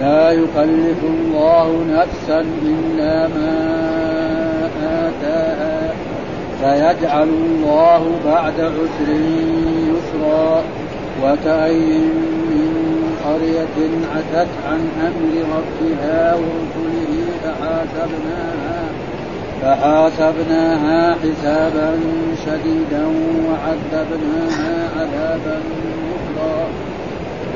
[0.00, 3.56] لا يكلف الله نفسا إلا ما
[4.82, 5.92] آتاها.
[6.60, 9.12] فيجعل الله بعد عسر
[9.88, 10.62] يسرا.
[11.22, 11.98] وكأي
[12.50, 12.70] من
[13.24, 13.76] قرية
[14.14, 18.82] عتت عن أمر ربها ورسله فحاسبناها
[19.62, 21.98] فحاسبناها حسابا
[22.46, 23.04] شديدا
[23.48, 25.60] وعذبناها عذابا
[26.10, 26.89] نكرا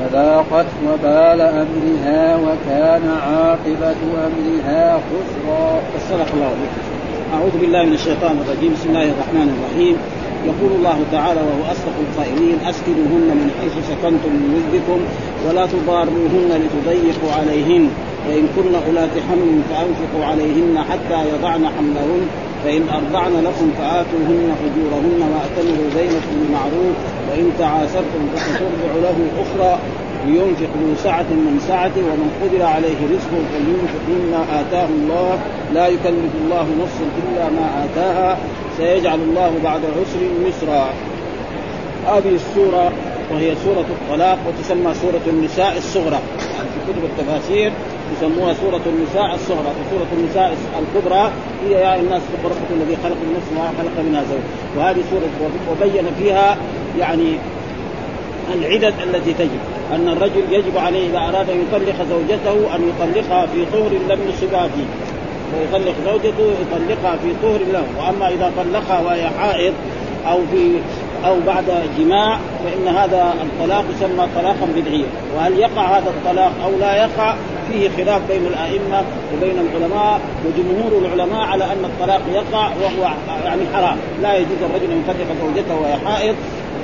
[0.05, 5.81] فذاقت وبال أمرها وكان عاقبة أمرها خسرا.
[6.09, 6.51] صدق الله
[7.33, 8.73] أعوذ بالله من الشيطان الرجيم.
[8.73, 9.95] بسم الله الرحمن الرحيم.
[10.45, 14.99] يقول الله تعالى وهو أصدق القائلين اسكنوهن من حيث سكنتم من وجدكم
[15.47, 17.83] ولا تضاروهن لتضيقوا عليهن.
[18.27, 22.21] وإن كن أولات حمل فأنفقوا عليهن حتى يضعن حملهن.
[22.65, 26.95] فإن أرضعن لكم فآتوهن أجورهن وأتمروا بينكم بمعروف
[27.29, 29.79] وإن تعاسرتم فسترضع له أخرى
[30.25, 35.39] لينفق ذو سعة من سعته ومن قدر عليه رزقه فلينفق مما آتاه الله.
[35.73, 38.37] لا يكلف الله نفسا إلا ما آتاها.
[38.77, 40.89] سيجعل الله بعد عسر يسرا.
[42.07, 42.91] هذه السورة
[43.31, 46.19] وهي سورة الطلاق وتسمى سورة النساء الصغرى.
[46.55, 47.71] يعني في كتب التفاسير
[48.13, 49.71] يسموها سورة النساء الصغرى.
[49.79, 51.31] وسورة النساء الكبرى
[51.65, 54.45] هي يا الناس ربكم الذي خلق من نفس خلق منها زوج
[54.77, 56.57] وهذه سورة وبين فيها
[56.99, 57.37] يعني
[58.53, 59.59] العدد التي تجب.
[59.95, 64.67] أن الرجل يجب عليه إذا أراد أن يطلق زوجته أن يطلقها في طهر لم يصبها
[64.67, 64.85] فيه.
[65.53, 67.83] ويطلق زوجته يطلقها في طهر له.
[67.99, 69.73] وأما إذا طلقها وهي حائض
[70.27, 70.71] أو في
[71.25, 71.65] أو بعد
[71.97, 75.05] جماع فإن هذا الطلاق يسمى طلاقا بدعيا.
[75.37, 77.35] وهل يقع هذا الطلاق أو لا يقع؟
[77.71, 79.03] فيه خلاف بين الأئمة
[79.33, 83.11] وبين العلماء وجمهور العلماء على أن الطلاق يقع وهو
[83.45, 83.97] يعني حرام.
[84.21, 86.35] لا يجوز الرجل أن يطلق زوجته وهي حائض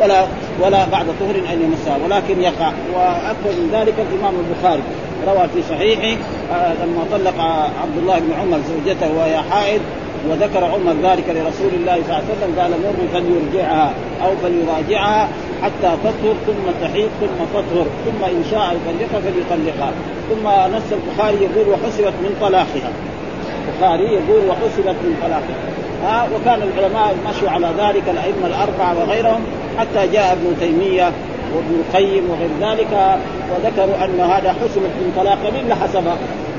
[0.02, 0.26] ولا
[0.62, 2.72] ولا بعد طهر أن يمسها ولكن يقع.
[2.94, 4.84] وأكثر من ذلك الإمام البخاري
[5.28, 6.22] روى في صحيحه
[6.54, 7.42] آه، لما طلق
[7.82, 9.82] عبد الله بن عمر زوجته وهي حائض
[10.30, 13.94] وذكر عمر ذلك لرسول الله صلى الله عليه وسلم قال مر فليرجعها
[14.24, 15.30] أو فليراجعها
[15.64, 19.92] حتى تطهر ثم تحيض ثم تطهر ثم إن شاء يطلقها فليطلقها
[20.30, 22.92] ثم نص البخاري يقول وحسبت من طلاقها.
[23.68, 25.62] البخاري يقول وحسبت من طلاقها.
[26.04, 29.42] ها وكان العلماء مشوا على ذلك الأئمة الأربعة وغيرهم
[29.78, 31.12] حتى جاء ابن تيمية
[31.56, 33.18] وابن القيم وغير ذلك
[33.52, 36.18] وذكروا أن هذا حسبت من طلاق الا حسبها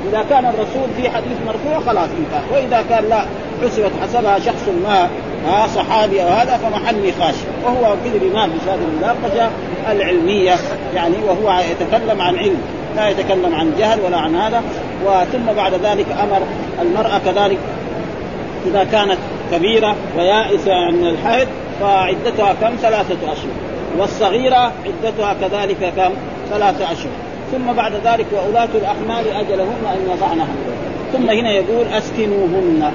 [0.09, 2.43] إذا كان الرسول في حديث مرفوع خلاص انتهى.
[2.53, 3.25] وإذا كان لا
[3.63, 5.09] حسبت حسبها شخص ما
[5.47, 9.51] ها صحابي أو هذا فمحل نقاش وهو كذا الامام في هذه المناقشة
[9.91, 10.55] العلمية.
[10.95, 12.61] يعني وهو يتكلم عن علم
[12.97, 14.63] لا يتكلم عن جهل ولا عن هذا.
[15.07, 16.43] وثم بعد ذلك أمر
[16.83, 17.59] المرأة كذلك
[18.67, 19.19] إذا كانت
[19.53, 21.49] كبيرة ويائسة من الحيض
[21.81, 23.53] فعدتها كم؟ ثلاثة أشهر.
[23.99, 26.13] والصغيرة عدتها كذلك كم؟
[26.51, 27.13] ثلاثة أشهر.
[27.53, 30.47] ثم بعد ذلك وأولاة الأحمال أجلهن أن يضعن
[31.13, 32.93] ثم هنا يقول أسكنوهن.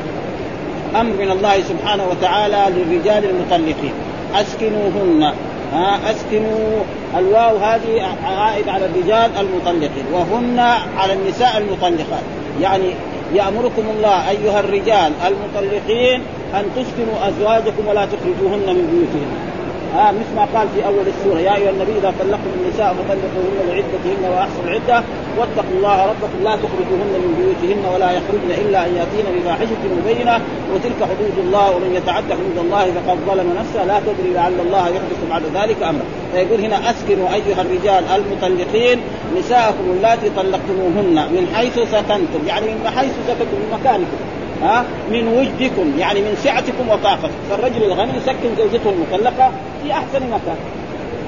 [0.95, 3.93] أمر من الله سبحانه وتعالى للرجال المطلقين.
[4.35, 5.33] أسكنوهن.
[5.73, 6.83] ها أسكنوا
[7.17, 10.59] الواو هذه عائد على الرجال المطلقين وهن
[10.97, 12.23] على النساء المطلقات.
[12.61, 12.89] يعني
[13.33, 16.21] يأمركم الله أيها الرجال المطلقين
[16.53, 19.56] أن تسكنوا أزواجكم ولا تخرجوهن من بيوتهن.
[19.95, 24.31] ها مثل ما قال في أول السورة يا أيها النبي إذا طلقتم النساء فطلقوهن لعدتهن
[24.31, 25.03] وأحصوا العدة
[25.37, 30.41] واتقوا الله ربكم لا تخرجوهن من بيوتهن ولا يخرجن إلا أن يأتين بفاحشة مبينة
[30.73, 35.19] وتلك حدود الله ومن يتعدى حدود الله فقد ظلم نفسه لا تدري لعل الله يحدث
[35.29, 36.05] بعد ذلك أمرا.
[36.33, 38.99] فيقول هنا أسكنوا أيها الرجال المطلقين
[39.37, 44.17] نساءكم اللاتي طلقتموهن من حيث سكنتم يعني من حيث سكنتم من مكانكم.
[44.63, 49.51] ها؟ من وجدكم يعني من سعتكم وطاقتكم فالرجل الغني يسكن زوجته المطلقة
[49.83, 50.57] في أحسن مكان.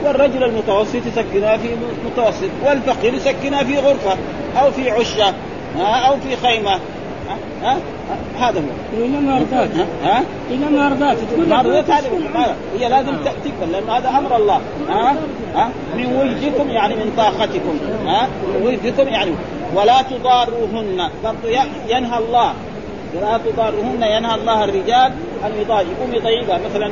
[0.03, 1.67] والرجل المتوسط يسكنها في
[2.05, 4.17] متوسط والفقير يسكنها في غرفة
[4.61, 5.33] أو في عشة
[5.79, 6.71] أو في خيمة.
[7.29, 7.77] ها, ها؟
[8.39, 9.03] هذا هو.
[9.05, 9.69] إذا ما رضات
[10.03, 14.61] ها؟ إذا ما رضات تقول ما هذه هي لازم تقبل لأن هذا أمر الله.
[14.89, 15.15] ها؟
[15.55, 17.79] ها؟ من وجدكم يعني من طاقتكم.
[18.07, 19.31] ها؟ من وجدكم يعني
[19.75, 21.09] ولا تضاروهن.
[21.23, 21.47] برضو
[21.89, 22.53] ينهى الله.
[23.13, 25.11] لا تضارهن ينهى الله الرجال
[25.45, 26.59] ان يضاج يقوم يضيقها.
[26.69, 26.91] مثلا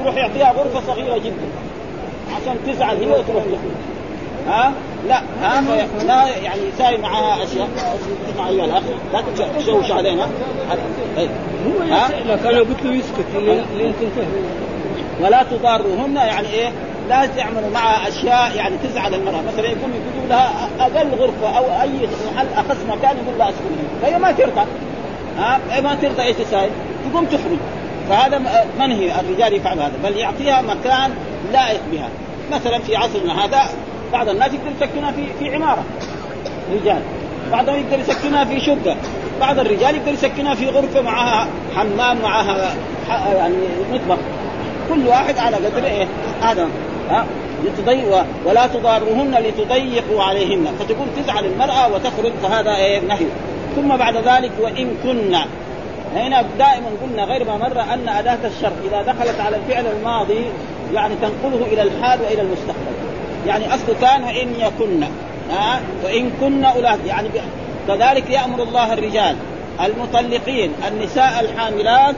[0.00, 1.48] يروح يعطيها غرفة صغيرة جدا
[2.36, 3.58] عشان تزعل هي وتروح له.
[4.48, 4.72] ها؟
[5.08, 5.60] لا ها؟
[6.06, 7.68] لا يعني يساوي معها أشياء.
[8.38, 9.22] مع ايها الاخ لا
[9.58, 10.26] تشوش علينا
[11.16, 11.30] طيب.
[11.66, 11.82] هو
[12.28, 13.26] لك أنا قلت له يسكت.
[13.76, 14.26] لين تنتهي.
[15.20, 16.68] ولا تضاروهن يعني إيه؟
[17.08, 19.42] لا تعملوا معها أشياء يعني تزعل المرأة.
[19.52, 24.18] مثلا يقول يقولوا لها أقل غرفة أو أي محل أخص مكان يقول لها أسكن فهي
[24.18, 24.66] ما ترضى.
[25.40, 26.70] ها ما ترضى إيش تساوي؟
[27.10, 27.58] تقوم تخرج.
[28.08, 28.42] فهذا
[28.78, 29.92] منهي الرجال يفعل هذا.
[30.04, 31.10] بل يعطيها مكان
[31.52, 32.08] لائق بها.
[32.52, 33.62] مثلا في عصرنا هذا
[34.12, 35.84] بعض الناس يقدر يسكنها في في عمارة.
[36.72, 37.02] رجال.
[37.52, 38.96] بعضهم يقدر يسكنها في شقة.
[39.40, 41.46] بعض الرجال يقدر يسكنها في غرفة معها
[41.76, 42.74] حمام معها
[43.34, 43.54] يعني
[43.92, 44.18] مطبخ.
[44.88, 46.06] كل واحد على قدر إيه؟
[46.42, 46.68] هذا.
[47.10, 47.26] ها؟
[47.64, 50.66] لتضيق ولا تضاروهن لتضيقوا عليهن.
[50.78, 53.26] فتكون تزعل المرأة وتخرج فهذا إيه؟ نهي.
[53.76, 55.46] ثم بعد ذلك وإن كنا.
[56.14, 60.44] هنا دائما قلنا غير ما مر أن أداة الشرط إذا دخلت على الفعل الماضي
[60.94, 62.94] يعني تنقله إلى الحال وإلى المستقبل.
[63.46, 65.02] يعني أصل كان وإن يكن.
[65.50, 67.06] ها؟ وإن كن أولاد.
[67.06, 67.28] يعني
[67.88, 69.36] كذلك يأمر الله الرجال
[69.84, 72.14] المطلقين النساء الحاملات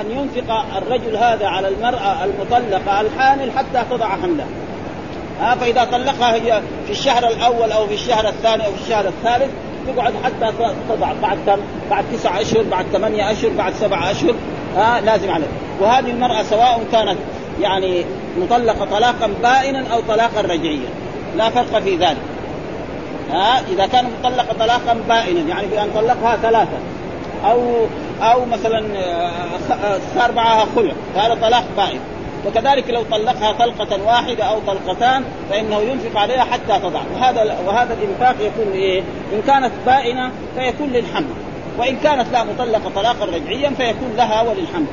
[0.00, 4.46] أن ينفق الرجل هذا على المرأة المطلقة الحامل حتى تضع حملها
[5.40, 9.50] ها؟ فإذا طلقها هي في الشهر الأول أو في الشهر الثاني أو في الشهر الثالث
[9.86, 10.52] تقعد حتى
[10.88, 14.34] تضع بعد كم؟ بعد تسعة أشهر بعد ثمانية أشهر بعد سبعة أشهر
[14.76, 15.46] ها لازم عليه
[15.80, 17.18] وهذه المرأة سواء كانت
[17.60, 18.04] يعني
[18.38, 20.88] مطلقة طلاقا بائنا أو طلاقا رجعيا.
[21.36, 22.16] لا فرق في ذلك.
[23.30, 26.78] ها إذا كان مطلقة طلاقا بائنا يعني بأن طلقها ثلاثة.
[27.44, 27.86] أو
[28.22, 32.00] أو مثلا آه، صار معها خلع فهذا طلاق بائن.
[32.46, 37.00] وكذلك لو طلقها طلقة واحدة أو طلقتان فإنه ينفق عليها حتى تضع.
[37.14, 39.00] وهذا وهذا الإنفاق يكون إيه؟
[39.32, 41.34] إن كانت بائنة فيكون للحمل.
[41.78, 44.86] وإن كانت لا مطلقة طلاقا رجعيا فيكون لها وللحمل.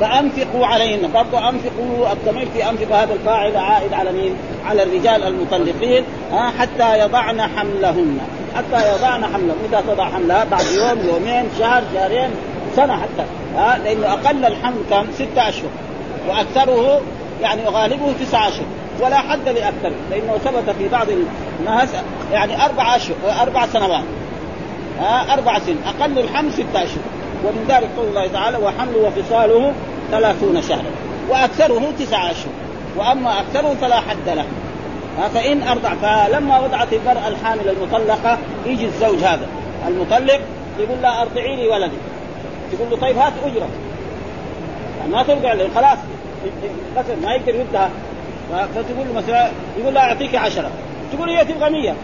[0.00, 1.12] فأنفقوا عليهن.
[1.12, 4.36] برضو أنفقوا الضمير في أنفق هذا الفاعل عائد على مين؟
[4.66, 6.04] على الرجال المطلقين
[6.58, 8.18] حتى يضعن حملهن.
[8.56, 9.56] حتى يضعن حملهن.
[9.68, 12.30] متى تضع حملها بعد يوم يومين شهر شهرين
[12.76, 13.24] سنة حتى
[13.56, 15.70] ها لأنه أقل الحمل كم ستة أشهر.
[16.28, 17.00] وأكثره
[17.42, 18.64] يعني غالبه تسعة أشهر
[19.00, 21.06] ولا حد لأكثر لأنه ثبت في بعض
[21.60, 21.88] الناس
[22.32, 24.04] يعني أربع أشهر أربع سنوات.
[25.00, 27.02] ها أربع سنين أقل الحمل ستة أشهر
[27.44, 29.72] ومن ذلك قول الله تعالى وحمله وفصاله
[30.10, 30.90] ثلاثون شهرا.
[31.30, 32.52] وأكثره تسعة أشهر
[32.96, 34.44] وأما أكثره فلا حد له.
[35.34, 39.46] فإن أرضع فلما وضعت المرأة الحامل المطلقة يجي الزوج هذا
[39.88, 40.40] المطلق
[40.78, 41.96] يقول لها أرضعي لي ولدي.
[42.72, 43.68] تقول له طيب هات أجرة.
[45.10, 45.98] ما ترجع له خلاص.
[46.96, 47.90] مثلا ما يقدر يردها
[48.50, 50.70] فتقول له مثلا يقول لها أعطيك عشرة.
[51.12, 51.94] تقول هي تبغى 100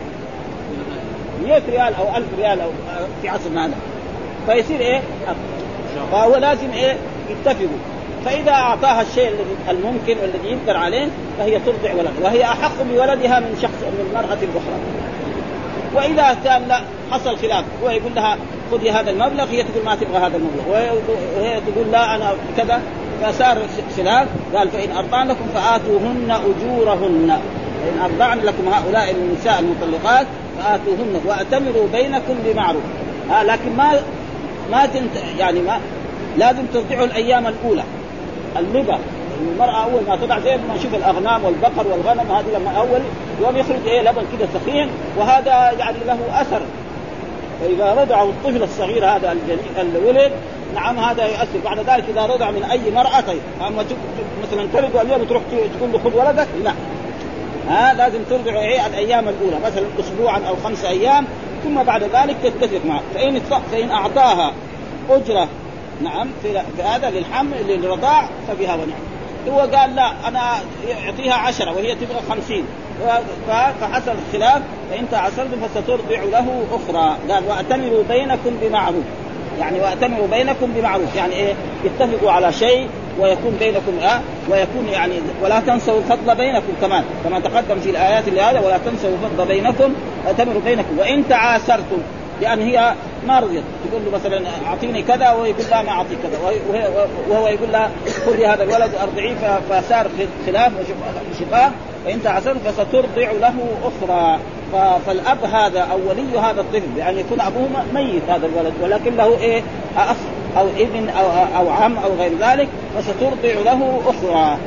[1.42, 2.70] 100 ريال أو 1000 ريال أو
[3.22, 3.74] في عصرنا هذا.
[4.46, 5.00] فيصير إيه؟
[6.12, 6.96] فهو لازم إيه؟
[7.30, 7.78] يتفقوا.
[8.24, 9.30] فإذا أعطاها الشيء
[9.70, 11.08] الممكن والذي يقدر عليه
[11.38, 12.12] فهي ترضع ولد.
[12.22, 14.80] وهي أحق بولدها من شخص من المراه الاخرى
[15.94, 18.36] وإذا كان لا حصل خلاف هو يقول لها
[18.70, 20.68] خذي هذا المبلغ هي تقول ما تبغى هذا المبلغ.
[20.68, 22.80] وهي تقول لا أنا كذا.
[23.22, 23.58] فصار
[23.96, 27.38] خلاف قال فإن أرضعن لكم فآتوهن أجورهن.
[27.82, 30.26] فإن أرضعن لكم هؤلاء النساء المطلقات
[30.58, 32.82] فآتوهن واعتمروا بينكم بمعروف.
[33.32, 33.92] آه لكن ما
[34.70, 35.80] ما تنت يعني ما
[36.38, 37.82] لازم ترضعوا الأيام الأولى.
[38.58, 38.98] اللبا
[39.40, 43.00] المرأة أول ما تضع زي ما نشوف الأغنام والبقر والغنم هذه لما أول
[43.42, 44.88] يوم يخرج إيه لبن كده سخين
[45.18, 46.60] وهذا يعني له أثر.
[47.60, 49.36] فإذا رضعه الطفل الصغير هذا
[49.80, 50.32] اللي ولد
[50.74, 51.58] نعم هذا يؤثر.
[51.64, 53.84] بعد ذلك إذا رضع من أي مرأة طيب أما
[54.42, 55.42] مثلا تلد اليوم تروح
[55.78, 56.72] تقول له خذ ولدك؟ لا
[57.68, 61.26] ها لازم ترضع إيه؟ الأيام الأولى مثلا أسبوعا أو خمسة أيام
[61.64, 63.02] ثم بعد ذلك تتفق معه.
[63.14, 63.40] فإن
[63.72, 64.52] فإن أعطاها
[65.10, 65.48] أجرة
[66.02, 69.00] نعم في, هذا للحمل للرضاع فبها ونعم.
[69.48, 70.40] هو قال لا أنا
[70.88, 72.64] يعطيها عشرة وهي تبغى خمسين.
[73.80, 77.16] فحصل الخلاف فإن تعسرتم فسترضع له أخرى.
[77.30, 79.04] قال وأتمروا بينكم بمعروف.
[79.60, 81.16] يعني وأتمروا بينكم بمعروف.
[81.16, 81.54] يعني إيه؟
[81.84, 82.88] اتفقوا على شيء
[83.20, 87.04] ويكون بينكم آه ويكون يعني ولا تنسوا الفضل بينكم كمان.
[87.24, 89.94] كما تقدم في الآيات اللي هذا ولا تنسوا الفضل بينكم
[90.26, 90.98] وأتمروا بينكم.
[90.98, 91.98] وإن تعاسرتم
[92.40, 92.94] لأن هي
[93.26, 93.62] ما رضيت.
[93.90, 95.30] تقول له مثلا أعطيني كذا.
[95.30, 96.38] وهو يقول لا ما أعطيك كذا.
[97.28, 97.90] وهو يقول لها
[98.26, 100.06] خذي هذا الولد ارضعيه فصار
[100.46, 100.72] خلاف
[101.30, 101.72] وشقاق
[102.06, 103.54] فانت عسر فسترضع له
[103.84, 104.38] أخرى.
[105.06, 109.62] فالأب هذا أو ولي هذا الطفل يعني يكون أبوه ميت هذا الولد ولكن له إيه؟
[109.96, 110.16] أخ
[110.58, 111.26] أو ابن أو
[111.56, 114.58] أو عم أو غير ذلك فسترضع له أخرى.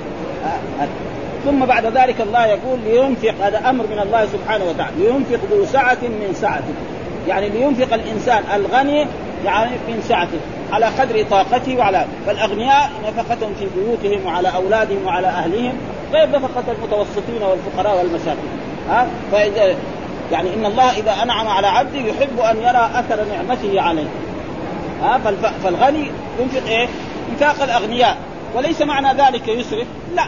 [1.46, 5.98] ثم بعد ذلك الله يقول لينفق هذا أمر من الله سبحانه وتعالى لينفق ذو سعة
[6.02, 6.74] من سعته.
[7.28, 9.08] يعني لينفق الإنسان الغني
[9.46, 10.40] يعني من سعته
[10.72, 15.74] على قدر طاقته وعلى فالأغنياء نفقتهم في بيوتهم وعلى أولادهم وعلى اهلهم
[16.13, 18.60] غير نفقة المتوسطين والفقراء والمساكين.
[18.89, 19.75] ها؟ فإذا
[20.32, 24.08] يعني إن الله إذا أنعم على عبده يحب أن يرى أثر نعمته عليه.
[25.01, 25.22] ها؟
[25.63, 26.88] فالغني ينفق إيه؟
[27.32, 28.17] انفاق الأغنياء.
[28.55, 30.25] وليس معنى ذلك يسرف؟ لا.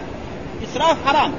[0.64, 1.32] إسراف حرام.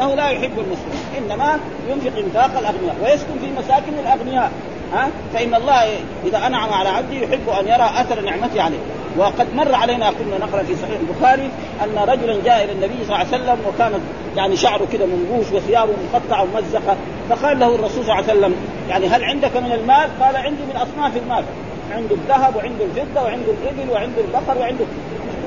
[0.00, 2.96] إنه لا يحب المسلمين إنما ينفق انفاق الأغنياء.
[3.04, 4.52] ويسكن في مساكن الأغنياء.
[4.94, 8.78] ها؟ فإن الله إذا أنعم على عبده يحب أن يرى أثر نعمته عليه.
[9.16, 11.50] وقد مر علينا كنا نقرأ في صحيح البخاري
[11.84, 14.00] أن رجلا جاء إلى النبي صلى الله عليه وسلم وكانت
[14.36, 16.96] يعني شعره كده منبوش وثيابه مقطعة وممزقه
[17.30, 18.54] فقال له الرسول صلى الله عليه وسلم
[18.88, 21.44] يعني هل عندك من المال؟ قال عندي من أصناف المال
[21.92, 24.84] عنده الذهب وعنده الفضة وعنده الإبل وعنده البقر وعنده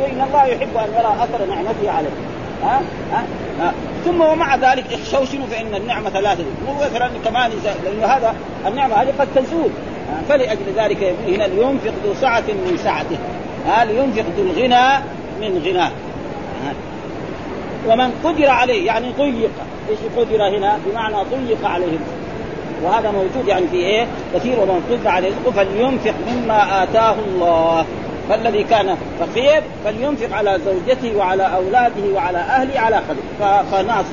[0.06, 2.10] إن الله يحب أن يرى أثر نعمته عليه.
[2.64, 2.82] ها؟
[3.12, 3.24] ها,
[3.60, 3.74] ها.
[4.06, 6.76] ثم ومع ذلك اخشوشنوا فإن النعمة لا تزول.
[6.82, 7.52] مثلا كمان
[7.86, 8.36] لأنه هذا
[8.68, 9.70] النعمة هذه قد تزول.
[10.30, 13.18] فلأجل ذلك يقول هنا لينفق ذو سعة من سعته.
[13.68, 15.04] ها لينفق ذو الغنى
[15.42, 15.92] من غناه.
[17.88, 19.52] ومن قدر عليه يعني ضيق.
[19.90, 21.98] إيش قدر هنا؟ بمعنى ضيق عليه
[22.84, 25.32] وهذا موجود يعني في إيه؟ كثير ومن قدر عليه.
[25.56, 27.86] فلينفق مما آتاه الله.
[28.30, 34.06] فالذي كان فقير فلينفق على زوجته وعلى أولاده وعلى أهله على قدر فناس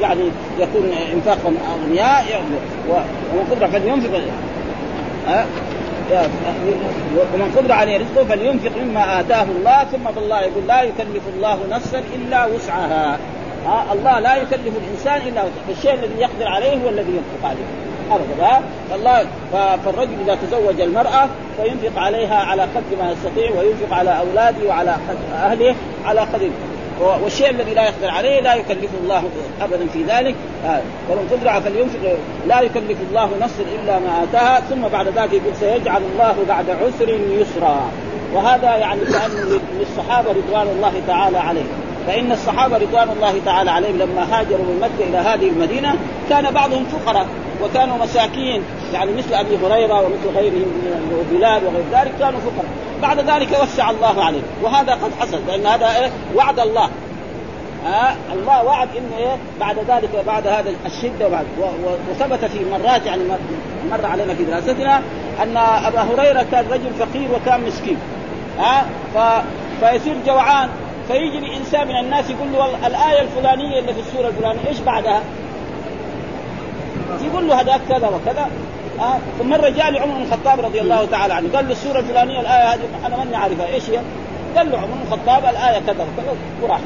[0.00, 0.24] يعني
[0.58, 2.42] يكون إنفاقهم أغنياء
[2.88, 4.20] ومن قدر فلينفق
[7.34, 12.02] ومن قدر عليه رزقه فلينفق مما آتاه الله ثم بالله يقول لا يكلف الله نفسا
[12.16, 13.18] إلا وسعها.
[13.66, 17.64] ها الله لا يكلف الإنسان إلا الشيء الذي يقدر عليه هو الذي ينفق عليه.
[18.10, 19.26] ابدا فالله
[19.84, 24.96] فالرجل إذا تزوج المرأة فينفق عليها على قدر ما يستطيع وينفق على أولاده وعلى
[25.34, 25.74] أهله
[26.04, 26.50] على قدر
[27.00, 29.22] والشيء الذي لا يقدر عليه لا يكلف الله
[29.60, 30.34] أبدا في ذلك.
[30.66, 30.82] آه.
[31.10, 36.02] ومن قدر فلينفق لا يكلف الله نفسا إلا ما آتاها ثم بعد ذلك يقول سيجعل
[36.12, 37.90] الله بعد عسر يسرا.
[38.34, 41.68] وهذا يعني كانه للصحابة رضوان الله تعالى عليهم.
[42.06, 45.94] فإن الصحابة رضوان الله تعالى عليهم لما هاجروا من مكة إلى هذه المدينة
[46.30, 47.26] كان بعضهم فقراء
[47.64, 48.62] وكانوا مساكين.
[48.94, 50.68] يعني مثل أبي هريرة ومثل غيرهم
[51.10, 52.70] من بلال وغير ذلك كانوا فقراء.
[53.02, 56.90] بعد ذلك وسع الله عليهم وهذا قد حصل لأن هذا إيه؟ وعد الله.
[57.86, 61.46] آه الله وعد إنه إيه؟ بعد ذلك بعد هذا الشدة وبعد.
[62.10, 63.22] وثبت في مرات يعني
[63.90, 65.02] مر علينا في دراستنا
[65.42, 67.98] أن أبا هريرة كان رجل فقير وكان مسكين.
[68.58, 69.42] ها؟ آه
[69.80, 70.68] فيصير جوعان.
[71.08, 75.20] فيجي إنسان من الناس يقول له الآية الفلانية اللي في السورة الفلانية إيش بعدها؟
[77.22, 78.50] يقول له هذاك كذا وكذا.
[79.00, 81.48] آه ثم مره جاء لعمر بن الخطاب رضي الله تعالى عنه.
[81.54, 83.66] قال له السورة الفلانية الآية هذه أنا ماني عارفها.
[83.66, 84.00] إيش هي؟
[84.56, 86.06] قال له عمر بن الخطاب الآية كذا
[86.62, 86.80] وراح.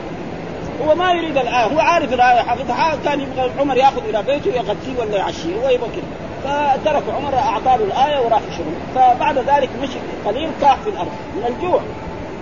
[0.87, 5.01] هو ما يريد الآية هو عارف الآية حافظها كان يبغى عمر ياخذ إلى بيته يغطيه
[5.01, 6.05] ولا يعشيه هو يبغى كذا.
[6.45, 11.81] فترك عمر أعطاه الآية وراح يشرب فبعد ذلك مشي قليل طاح في الأرض من الجوع.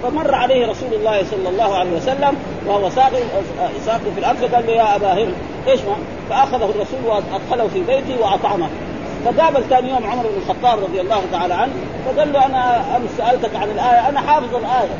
[0.02, 2.36] فمر عليه رسول الله صلى الله عليه وسلم
[2.66, 3.22] وهو ساقي
[3.86, 5.28] ساقي في الأرض فقال له يا أبا هر
[5.68, 5.96] إيش ما؟
[6.30, 8.68] فأخذه الرسول وأدخله في بيته وأطعمه.
[9.24, 11.72] فقابل ثاني يوم عمر بن الخطاب رضي الله تعالى عنه
[12.06, 14.96] فقال له أنا امس سألتك عن الآية أنا حافظ الآية.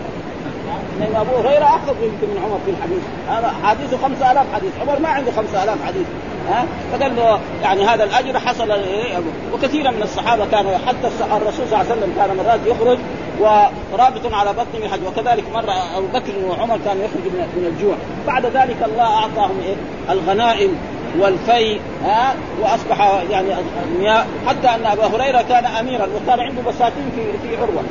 [1.00, 3.02] لأن أبو هريرة أحفظ يمكن من عمر في الحديث.
[3.28, 6.06] هذا حديثه 5000 حديث عمر ما عنده 5000 حديث.
[6.48, 9.18] ها؟ فقال له يعني هذا الأجر حصل إيه؟
[9.54, 12.98] وكثيرا من الصحابة كانوا حتى الرسول صلى الله عليه وسلم كان مرات يخرج
[13.40, 17.94] ورابط على بطن حج وكذلك مرة أبو بكر وعمر كانوا يخرجوا من الجوع.
[18.26, 19.74] بعد ذلك الله أعطاهم إيه؟
[20.12, 20.76] الغنائم.
[21.18, 23.48] والفي ها وأصبح يعني
[23.84, 27.82] المياه حتى أن أبا هريرة كان اميرا وكان عنده بساتين في في عروة.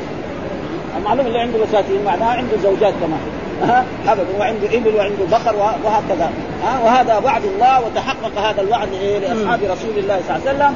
[0.98, 3.20] المعلوم اللي عنده بساتين معناها عنده زوجات كمان.
[3.64, 6.32] ها ابدا وعنده إبل وعنده بقر وهكذا.
[6.64, 8.90] ها وهذا وعد الله وتحقق هذا الوعد
[9.22, 10.76] لأصحاب رسول الله صلى الله عليه وسلم.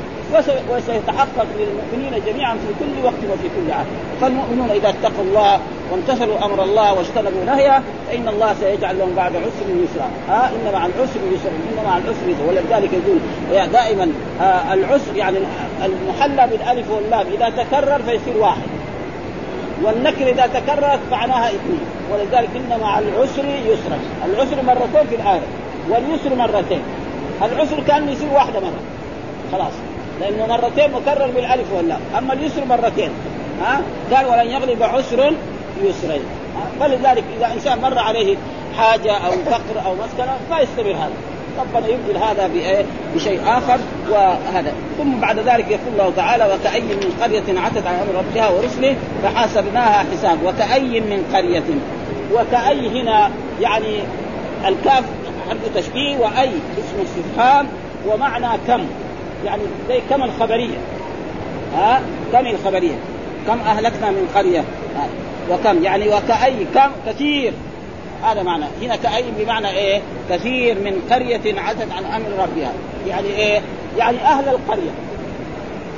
[0.69, 3.85] وسيتحقق للمؤمنين جميعا في كل وقت وفي كل عام
[4.21, 5.59] فالمؤمنون إذا اتقوا الله
[5.91, 10.09] وامتثلوا أمر الله واجتنبوا نهيه فإن الله سيجعل لهم بعد عسر يسرا.
[10.29, 13.19] ها ان مع العسر يسرا ان مع العسر يسرا ولذلك يقول
[13.71, 14.11] دائما
[14.73, 15.37] العسر يعني
[15.85, 18.67] المحلى بالألف واللام إذا تكرر فيصير واحد.
[19.83, 21.79] والنكر إذا تكررت معناها اثنين.
[22.13, 23.99] ولذلك ان مع العسر يسرا.
[24.25, 25.47] العسر مرتين في الآية
[25.89, 26.81] واليسر مرتين.
[27.41, 28.79] العسر كان يصير واحدة مرة.
[29.51, 29.73] خلاص.
[30.21, 31.99] لأنه مرتين مكرر بالألف واللام.
[32.17, 33.09] أما اليسر مرتين
[33.61, 33.81] ها؟
[34.13, 35.33] قال ولن يغلب عسر
[35.83, 36.21] يسرين.
[36.79, 38.37] فلذلك إذا إنسان مر عليه
[38.77, 41.11] حاجة أو فقر أو مسكنة فيستمر هذا.
[41.59, 42.49] ربنا يبدل هذا
[43.15, 43.79] بشيء آخر
[44.11, 44.73] وهذا.
[44.97, 50.05] ثم بعد ذلك يقول الله تعالى وكأي من قرية عتت عن أمر ربها ورسله فحاسبناها
[50.11, 50.37] حساب.
[50.45, 51.63] وكأي من قرية.
[52.33, 53.31] وكأي هنا
[53.61, 53.99] يعني
[54.67, 55.03] الكاف
[55.49, 57.67] حرف تشبيه وأي اسم استفهام
[58.07, 58.87] ومعنى كم.
[59.45, 60.77] يعني زي كم الخبرية.
[61.75, 62.95] ها؟ كم الخبرية؟
[63.47, 64.59] كم أهلكنا من قرية؟
[64.95, 65.07] ها.
[65.51, 67.53] وكم؟ يعني وكأي كم؟ كثير.
[68.23, 68.65] هذا معنى.
[68.81, 72.73] هنا كأي بمعنى إيه؟ كثير من قرية عتت عن أمر ربها.
[73.07, 73.61] يعني إيه؟
[73.97, 74.91] يعني أهل القرية.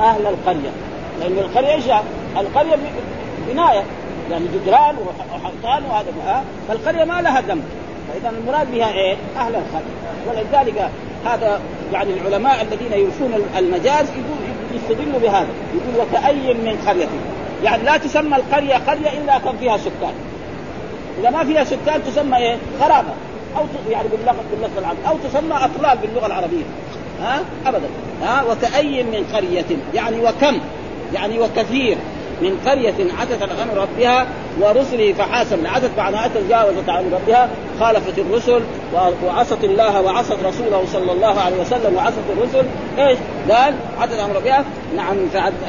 [0.02, 0.70] أهل القرية.
[1.20, 1.86] لأن القرية إيش؟
[2.38, 2.76] القرية
[3.48, 3.84] بناية.
[4.32, 4.96] يعني جدران
[5.32, 6.44] وحيطان وهذا.
[6.68, 7.64] فالقرية ما لها ذنب.
[8.08, 9.98] فإذا المراد بها إيه؟ أهل القرية.
[10.28, 10.90] ولذلك
[11.26, 11.60] هذا
[11.94, 14.38] يعني العلماء الذين يوفون المجاز يقول
[14.74, 15.48] يستدلوا بهذا.
[15.74, 17.08] يقول وكأي من قرية.
[17.64, 20.14] يعني لا تسمى القرية قرية إلا كان فيها سكان.
[21.20, 23.14] إذا ما فيها سكان تسمى إيه؟ خرابه
[23.58, 25.08] أو يعني باللغة العربية.
[25.08, 26.64] أو تسمى أطلال باللغة العربية.
[27.22, 27.88] ها؟ ابدا.
[28.24, 29.66] ها؟ وكأي من قرية.
[29.94, 30.60] يعني وكم؟
[31.14, 31.98] يعني وكثير.
[32.42, 34.28] من قرية عتت عن ربها
[34.62, 35.66] ورسله فحاسب.
[35.66, 38.62] عتت معناها تجاوزت عن ربها خالفت الرسل
[39.26, 42.66] وعصت الله وعصت رسوله صلى الله عليه وسلم وعصت الرسل.
[42.98, 43.18] إيش؟
[43.52, 44.64] قال عتت عن ربها.
[44.96, 45.16] نعم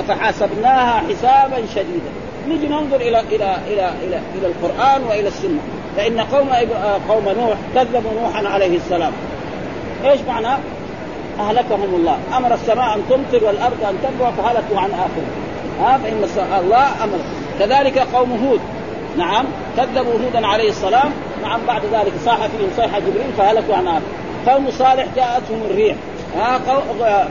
[0.08, 2.10] فحاسبناها حسابا شديدا.
[2.48, 5.58] نجي ننظر إلى إلى إلى إلى إلى القرآن وإلى السنة.
[5.96, 6.48] فان قوم
[7.08, 9.12] قوم نوح كذبوا نوحا عليه السلام.
[10.04, 10.58] إيش معنى؟
[11.40, 12.18] أهلكهم الله.
[12.36, 15.47] أمر السماء أن تمطر والأرض أن تنبع فهلكوا عن آخرة.
[15.80, 16.24] ها فان
[16.60, 17.18] الله أمر
[17.58, 18.60] كذلك قوم هود.
[19.18, 19.44] نعم
[19.76, 21.10] كذبوا هودا عليه السلام.
[21.42, 24.00] نعم بعد ذلك صاح فيهم صيحه جبريل فهلكوا عن
[24.46, 25.96] قوم صالح جاءتهم الريح.
[26.36, 26.60] ها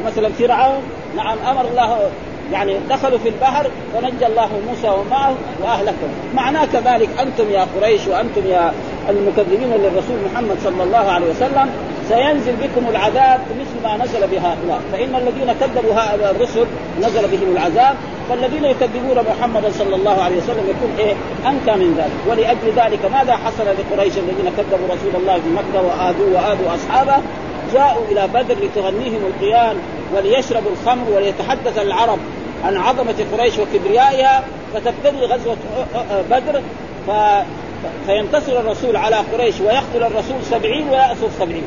[0.06, 0.82] مثلا فرعون.
[1.16, 2.10] نعم أمر الله
[2.52, 6.12] يعني دخلوا في البحر فنجى الله موسى ومعه وأهلكهم.
[6.36, 8.74] معناه كذلك أنتم يا قريش وأنتم يا
[9.10, 11.70] المكذبين للرسول محمد صلى الله عليه وسلم.
[12.10, 14.82] سينزل بكم العذاب مثل ما نزل بهؤلاء.
[14.92, 16.66] فإن الذين كذبوا هؤلاء الرسل
[17.02, 17.96] نزل بهم العذاب
[18.30, 21.14] فالذين يكذبون محمدا صلى الله عليه وسلم يكون إيه؟
[21.50, 22.18] انكى من ذلك.
[22.30, 27.16] ولأجل ذلك ماذا حصل لقريش الذين كذبوا رسول الله في مكه وآذوا وآذوا أصحابه؟
[27.74, 29.76] جاءوا إلى بدر لتغنيهم القيان
[30.16, 32.20] وليشربوا الخمر وليتحدث العرب
[32.66, 34.44] عن عظمة قريش وكبريائها.
[34.74, 35.58] فتبتدي غزوة
[36.32, 36.62] بدر
[37.08, 37.12] ف...
[38.06, 41.64] فينتصر الرسول على قريش ويقتل الرسول سبعين ويأسر سبعين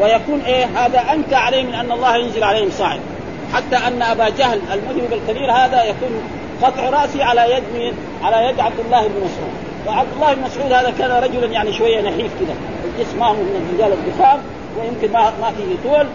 [0.00, 3.00] ويكون إيه هذا أنكى عليه من أن الله ينزل عليهم صاعد.
[3.52, 6.22] حتى أن أبا جهل المذنب الكبير هذا يكون
[6.62, 9.52] قطع رأسي على يد مين؟ على يد عبد الله بن مسعود.
[9.86, 13.68] وعبد الله بن مسعود هذا كان رجلا يعني شوية نحيف كذا الجسم ما هو من
[13.70, 14.38] الرجال الضخام
[14.78, 16.06] ويمكن ما ما فيه طول.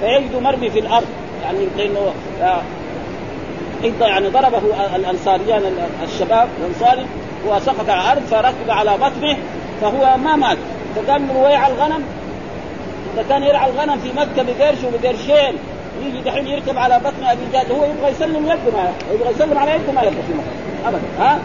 [0.00, 1.06] فيجد مرمي في الأرض.
[1.44, 2.12] يعني لأنه
[4.00, 4.60] يعني ضربه
[4.96, 5.62] الأنصاريان
[6.02, 7.06] الشباب الأنصاري
[7.48, 9.36] وسقط على الأرض فركب على بطنه
[9.80, 10.58] فهو ما مات.
[10.96, 12.04] فكان رويع الغنم
[13.14, 15.58] إذا كان يرعى الغنم في مكة بقرش وبقرشين
[16.02, 19.70] يجي دحين يركب على بطن أبي جاد هو يبغى يسلم يده ما يبغى يسلم على
[19.70, 21.38] يده ما يبغى في مكة ابدا ها؟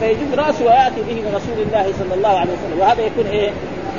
[0.00, 3.50] فيجد رأسه ويأتي به من رسول الله صلى الله عليه وسلم وهذا يكون إيه؟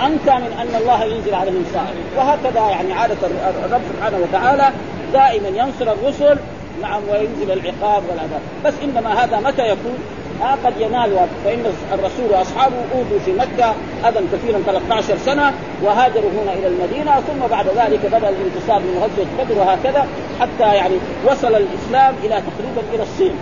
[0.06, 3.17] انكى من أن الله ينزل عليهم ساعه وهكذا يعني عادة
[3.65, 4.71] الرب سبحانه وتعالى
[5.13, 6.38] دائما ينصر الرسل
[6.82, 8.41] نعم وينزل العقاب والعذاب.
[8.65, 9.97] بس إنما هذا متى يكون؟
[10.41, 13.73] آه قد ينال فإن الرسول وأصحابه اوذوا في مكة
[14.08, 19.45] اذى كثيرا 13 سنة وهاجروا هنا إلى المدينة ثم بعد ذلك بدأ الانتصار من غزوة
[19.45, 20.08] بدر وهكذا
[20.39, 23.34] حتى يعني وصل الإسلام إلى تقريبا إلى الصين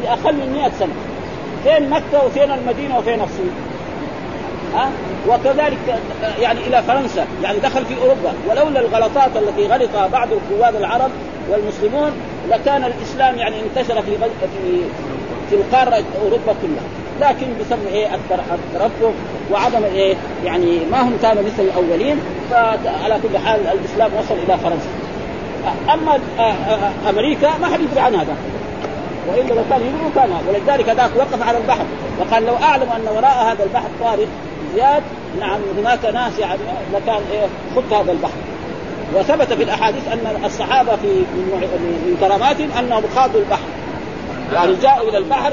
[0.00, 0.94] في أقل من 100 سنة.
[1.64, 3.50] فين مكة وفين المدينة وفين الصين؟
[4.74, 4.90] ها
[5.28, 6.00] وكذلك
[6.40, 8.32] يعني إلى فرنسا يعني دخل في أوروبا.
[8.48, 11.10] ولولا الغلطات التي غلطها بعض القواد العرب
[11.50, 12.12] والمسلمون
[12.50, 14.82] لكان الإسلام يعني انتشر في في
[15.54, 16.84] القاره أوروبا كلها.
[17.20, 19.12] لكن بسبب إيه؟ الترفه
[19.52, 20.14] وعدم إيه؟
[20.44, 22.16] يعني ما هم كانوا مثل الأولين
[22.50, 24.88] فعلى كل حال الإسلام وصل إلى فرنسا.
[25.94, 26.18] أما
[27.10, 28.36] أمريكا ما حد يدري عنها هذا.
[29.28, 31.84] وإلا لو كان يدري كان ولذلك ذاك وقف على البحر.
[32.20, 34.28] وقال لو أعلم أن وراء هذا البحر طارق
[34.74, 35.02] زياد
[35.40, 36.60] نعم هناك ناس يعني
[36.94, 38.38] لكان إيه؟ خط هذا البحر.
[39.14, 43.62] وثبت في الأحاديث أن الصحابة في من كراماتهم أنهم خاضوا البحر.
[44.52, 45.52] يعني جاءوا إلى البحر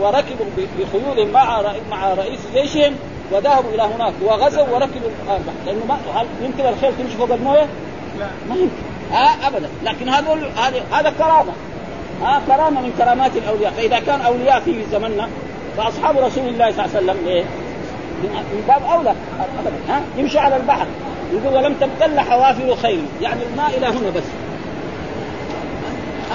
[0.00, 0.46] وركبوا
[0.78, 2.94] بخيول مع مع رئيس جيشهم
[3.32, 5.56] وذهبوا إلى هناك وغزوا وركبوا البحر.
[5.66, 7.66] لأنه ما هل يمكن الخيل تمشي فوق الموية؟
[8.18, 8.26] لا.
[8.48, 8.72] ما يمكن.
[9.12, 9.68] آه ابدا.
[9.84, 11.52] لكن هذول هذا هذا كرامة.
[12.22, 13.72] ها آه كرامة من كرامات الأولياء.
[13.72, 15.28] فإذا كان أولياء في زمننا
[15.76, 17.44] فأصحاب رسول الله صلى الله عليه وسلم إيه؟
[18.22, 19.14] من باب أولى.
[19.60, 19.76] ابدا.
[19.88, 20.86] ها؟ يمشي على البحر.
[21.32, 24.22] يقول ولم تبتل حوافر خير يعني الماء إلى هنا بس.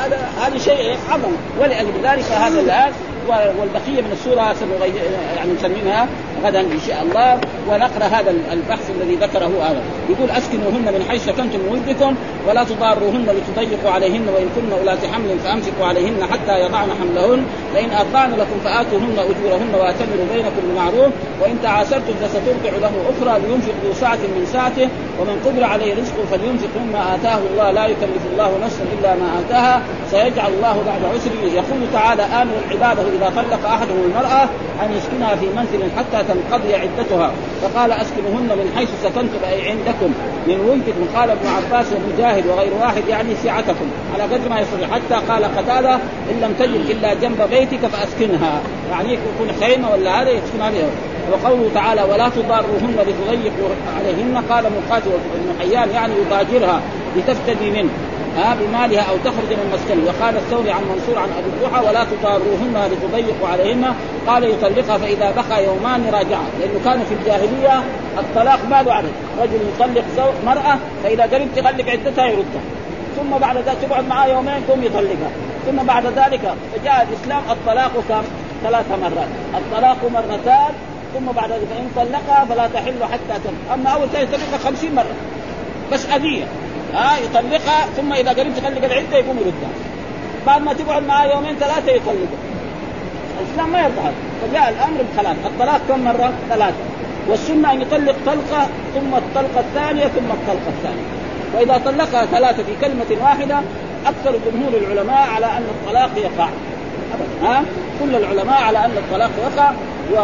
[0.06, 2.92] هذا هذا شيء عظم ولأجل ذلك هذا الآن
[3.30, 4.56] والبقية من السورة
[5.36, 6.08] يعني نسميها
[6.44, 9.82] غدا إن شاء الله ونقرأ هذا البحث الذي ذكره هذا.
[10.10, 12.16] يقول أسكنوهن من حيث سكنتم من ودكم
[12.48, 17.46] ولا تضاروهن لتضيقوا عليهن وإن كن أولات حمل فأمسكوا عليهن حتى يضعن حملهن.
[17.74, 21.12] فان ارضعن لكم فآتوهن أجورهن واعتمروا بينكم بمعروف.
[21.42, 24.88] وإن تعاسرتم فسترضع له أخرى لينفق ذو سعه من سعته
[25.20, 27.72] ومن قدر عليه رزقه فلينفق مما آتاه الله.
[27.72, 29.82] لا يكلف الله نفسا إلا ما آتاها.
[30.12, 34.44] سيجعل الله بعد عسر يقول تعالى أمر عباده إذا طلق أحدهم المرأة
[34.84, 40.14] أن يسكنها في منزل حتى قضي عدتها فقال أسكنهن من حيث سكنتم أي عندكم
[40.48, 41.18] من ولدكم.
[41.20, 45.96] قال ابن عباس ومجاهد وغير واحد يعني سعتكم على قدر ما يستطيع حتى قال قتادة
[46.32, 48.62] إن لم تجد إلا جنب بيتك فأسكنها.
[48.92, 50.90] يعني يكون خيمة ولا هذا يسكن عليها.
[51.32, 54.44] وقوله تعالى ولا تضاروهن لتضيقوا عليهن.
[54.50, 56.82] قال مقاتل بن حيان يعني يضاجرها
[57.16, 57.90] لتفتدي منه.
[58.38, 62.92] ها بمالها أو تخرج من مسكنه وقال الثوري عن منصور عن أبي الضحى ولا تضاروهن
[62.92, 63.86] لتضيقوا عليهن.
[64.28, 67.84] قال يطلقها فإذا بقى يومان راجعها لأنه كان في الجاهلية
[68.18, 72.62] الطلاق ما له عدد رجل يطلق زوج مرأة فإذا قريب تغلق عدتها يردها.
[73.18, 75.32] ثم بعد ذلك تقعد معاه يومين ثم يطلقها.
[75.66, 78.24] ثم بعد ذلك فجاء الإسلام الطلاق كم
[78.64, 79.28] ثلاث مرات.
[79.56, 80.74] الطلاق مرتان
[81.14, 83.74] ثم بعد ذلك فان طلقها فلا تحل حتى تم.
[83.74, 85.16] أما أول شيء يطلقها خمسين مرة.
[85.94, 86.44] بس أذية.
[86.94, 89.70] ها يطلقها ثم إذا قريب تطلق العدة يقوم يردها.
[90.48, 92.48] بعد ما تقعد معاه يومين ثلاثة يطلقها
[93.42, 96.84] الإسلام ما يرضى هذا فجاء الأمر بثلاث الطلاق كم مرة؟ ثلاثة.
[97.28, 101.08] والسنة أن يطلق طلقة ثم الطلقة الثانية ثم الطلقة الثانية.
[101.56, 103.60] وإذا طلقها ثلاثة في كلمة واحدة
[104.06, 106.50] أكثر جمهور العلماء على أن الطلاق يقع.
[107.14, 107.64] ابدا ها؟
[108.00, 109.72] كل العلماء على أن الطلاق يقع.
[110.14, 110.18] و...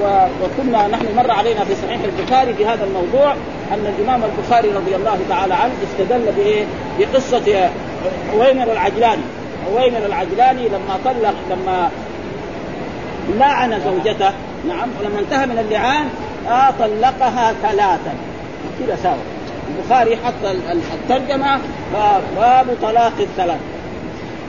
[0.00, 0.26] و...
[0.42, 3.32] وكنا نحن مر علينا في صحيح البخاري في هذا الموضوع
[3.72, 6.64] أن الإمام البخاري رضي الله تعالى عنه استدل بايه؟
[6.98, 7.70] بقصة
[8.32, 9.22] عويمر العجلاني.
[9.66, 11.90] عويمر العجلاني لما طلق لما
[13.38, 14.32] لعن زوجته
[14.68, 16.08] نعم ولما انتهى من اللعان
[16.48, 18.14] آه طلقها ثلاثا.
[18.80, 19.16] كذا ساوى.
[19.78, 20.44] البخاري حط
[20.94, 21.58] الترجمة
[22.36, 23.60] باب طلاق الثلاث.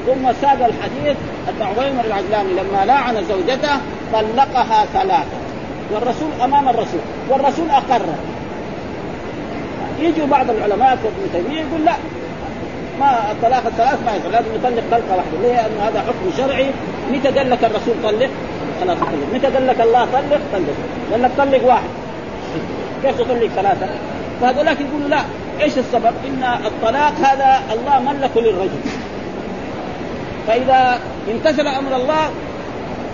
[0.05, 1.17] ثم ساد الحديث
[1.49, 3.77] ان عويمر العجلاني لما لعن زوجته
[4.13, 5.37] طلقها ثلاثة
[5.91, 8.01] والرسول أمام الرسول والرسول أقر
[9.99, 11.93] يجي بعض العلماء كابن تيمية يقول لا
[12.99, 16.65] ما الطلاق الثلاث ما يصير لازم يطلق طلقة واحدة ليه؟ لأنه هذا حكم شرعي
[17.11, 18.29] متى قال لك الرسول طلق؟
[18.81, 20.75] خلاص طلق متى قال لك الله طلق؟ طلق
[21.11, 21.89] قال لك طلق واحد
[23.03, 23.87] كيف تطلق ثلاثة؟
[24.41, 25.21] فهذولاك يقولوا لا
[25.61, 28.79] إيش السبب؟ إن الطلاق هذا الله ملكه للرجل
[30.47, 30.99] فإذا
[31.31, 32.29] امتثل أمر الله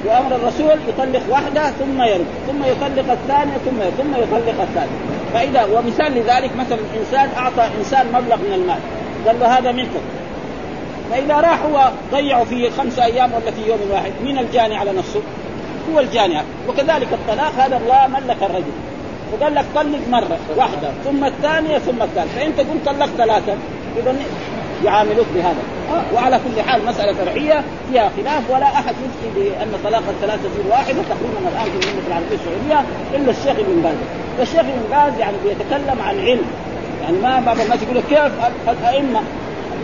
[0.05, 4.89] وأمر الرسول يطلق واحدة ثم يرد ثم يطلق الثانية ثم يرد ثم يطلق الثالثة.
[5.33, 8.79] فإذا ومثال لذلك مثلا إنسان أعطى إنسان مبلغ من المال
[9.27, 10.01] قال له هذا ملكك
[11.11, 15.21] فإذا راح هو ضيعه في خمسة أيام ولا في يوم واحد مين الجاني على نفسه؟
[15.93, 16.41] هو الجاني.
[16.69, 18.71] وكذلك الطلاق هذا الله ملك الرجل.
[19.33, 22.39] وقال لك طلق مرة واحدة ثم الثانية ثم الثالثة.
[22.39, 23.53] فإنت قلت طلقت ثلاثة
[23.97, 24.15] اذا
[24.85, 25.63] يعاملوك بهذا.
[26.13, 31.01] وعلى كل حال مسألة فرعية فيها خلاف ولا أحد يفتي بأن طلاق الثلاثة زيرو واحدة
[31.09, 33.95] تقريبا الآن في المملكة العربية السعودية إلا الشيخ ابن باز.
[34.37, 36.45] فالشيخ ابن باز يعني بيتكلم عن علم.
[37.03, 38.31] يعني ما بعض الناس يقول كيف؟
[38.69, 39.21] الأئمة.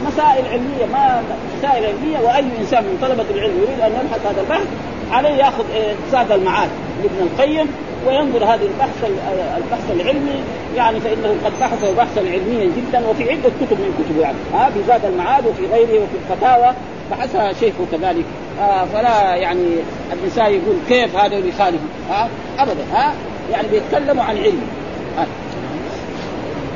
[0.08, 1.24] مسائل علمية ما
[1.58, 4.68] مسائل علمية وأي إنسان من طلبة العلم يريد أن يبحث هذا البحث
[5.12, 6.70] عليه يأخذ إيه، زاد المعاد.
[7.04, 7.68] لابن القيم
[8.08, 9.12] وينظر هذه البحث
[9.58, 10.44] البحث العلمي
[10.76, 14.80] يعني فإنه قد بحثه بحثا علميا جدا وفي عدة كتب من كتبه يعني ها في
[14.88, 16.74] زاد المعاد وفي غيره وفي الفتاوى
[17.12, 18.26] بحثها شيخه كذلك.
[18.62, 19.66] آه فلا يعني
[20.14, 22.30] الإنسان يقول كيف هذا يخالف ها
[22.60, 22.84] ابدا.
[22.94, 23.14] ها
[23.52, 24.62] يعني بيتكلموا عن علم.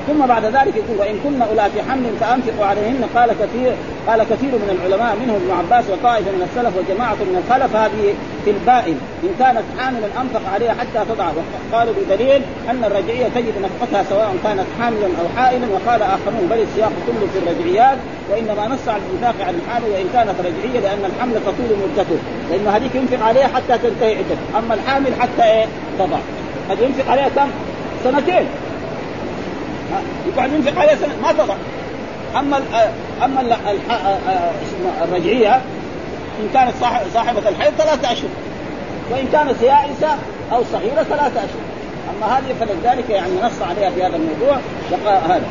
[0.08, 3.74] ثم بعد ذلك يقول وإن كن اولات حمل فأنفقوا عليهن قال كثير
[4.08, 8.14] قال كثير من العلماء منهم ابن عباس وطائفة من السلف وجماعة من الخلف هذه
[8.46, 8.98] في البائن.
[9.24, 11.28] إن كانت حاملا أنفق عليها حتى تضع.
[11.74, 15.68] قالوا بدليل أن الرجعية تجد نفقتها سواء كانت حاملا أو حائلا.
[15.76, 17.98] وقال آخرون بل السياق كله في الرجعيات
[18.30, 22.20] وإنما نص على الانفاق على الحامل وإن كانت رجعية لأن الحمل تطول مدته.
[22.50, 25.66] لأن هذيك ينفق عليها حتى تنتهي عدته أما الحامل حتى إيه؟
[26.00, 26.20] تضع.
[26.70, 27.50] قد ينفق عليها كم؟
[28.04, 28.46] سنتين.
[30.28, 31.56] يقعد ينفق عليها سنة ما تضع.
[32.40, 32.64] أما ال
[33.24, 33.56] أما ال
[35.04, 35.56] الرجعية
[36.40, 36.74] إن كانت
[37.14, 38.30] صاحبة الحيض ثلاثة أشهر
[39.12, 40.16] وإن كانت يائسة
[40.52, 41.62] أو صغيرة ثلاثة أشهر.
[42.10, 44.58] أما هذه فلذلك يعني نص عليها في هذا الموضوع
[45.06, 45.46] هذا.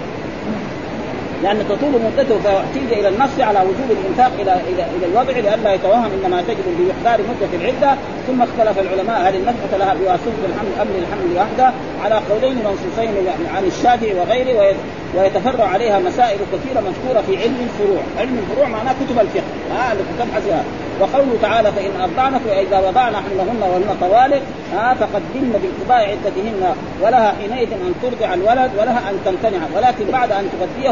[1.43, 6.11] لأن تطول مدته فاحتيج إلى النص على وجوب الإنفاق إلى إلى إلى الوضع لئلا يتوهم
[6.17, 7.97] إنما تجد باحضار مدة العدة.
[8.27, 11.73] ثم اختلف العلماء هل النفقه لها بواسطه الحمل ام للحمل وحده
[12.05, 13.15] على قولين منصوصين
[13.55, 14.75] عن الشافعي وغيره
[15.17, 19.43] ويتفرع عليها مسائل كثيرة مذكورة في علم الفروع، علم الفروع معناه كتب الفقه.
[19.71, 20.65] ها التي تبحث فيها
[21.01, 27.73] وقوله تعالى فإن أرضعنك وإذا وضعن حملهن وهن طوالق ها فقدمن بانقضاء عدتهن ولها حينئذ
[27.73, 30.91] أن ترضع الولد ولها أن تمتنع ولكن بعد أن تغذيه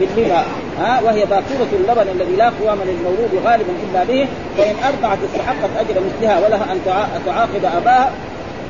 [0.00, 0.42] باللبا
[0.78, 4.26] ها وهي باكوره اللبن الذي لا قوام للمولود غالبا إلا به
[4.58, 6.80] فإن أرضعت استحقت أجر مثلها ولها أن
[7.26, 8.10] تعاقب أباها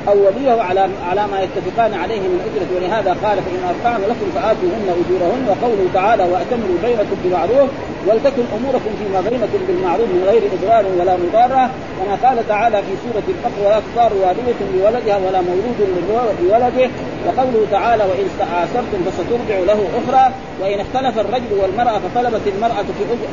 [0.07, 2.67] أو وليه على على ما يتفقان عليه من أجرة.
[2.75, 7.69] ولهذا قال فإن أرضعن لكم فآتوهن أجورهن وقوله تعالى وأتمروا بينكم بمعروف
[8.07, 13.23] ولتكن أموركم فيما بينكم بالمعروف من غير اضرار ولا مضارة كما قال تعالى في سورة
[13.33, 15.79] البقرة ولا تضار والده بولدها ولا مولود
[16.41, 16.89] بولده
[17.25, 22.83] وقوله تعالى وإن استعاثرتم فسترجع له أخرى وإن اختلف الرجل والمرأة فطلبت المرأة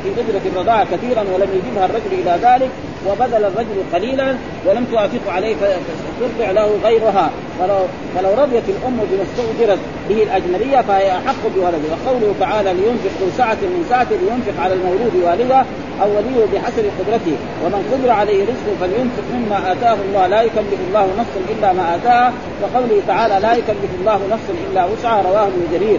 [0.02, 2.70] في أجرة الرضاعه كثيرا ولم يجبها الرجل إلى ذلك.
[3.08, 4.34] وبذل الرجل قليلا
[4.66, 7.30] ولم توافق عليه فترجع له غيرها.
[7.58, 7.78] فلو,
[8.16, 11.88] فلو رضيت الأم بما استؤجرت به الأجنبية فهي أحق بولده.
[11.92, 15.64] وقوله تعالى لينفق ذو سعة من سعته لينفق على المولود والده
[16.02, 17.36] أو وليه بحسب قدرته.
[17.64, 20.26] ومن قدر عليه رزقه فلينفق مما آتاه الله.
[20.26, 22.32] لا يكلف الله نفسا إلا ما آتاها.
[22.62, 25.22] وقوله تعالى لا يكلف الله نفسا إلا وسعها.
[25.22, 25.98] رواه ابن جرير.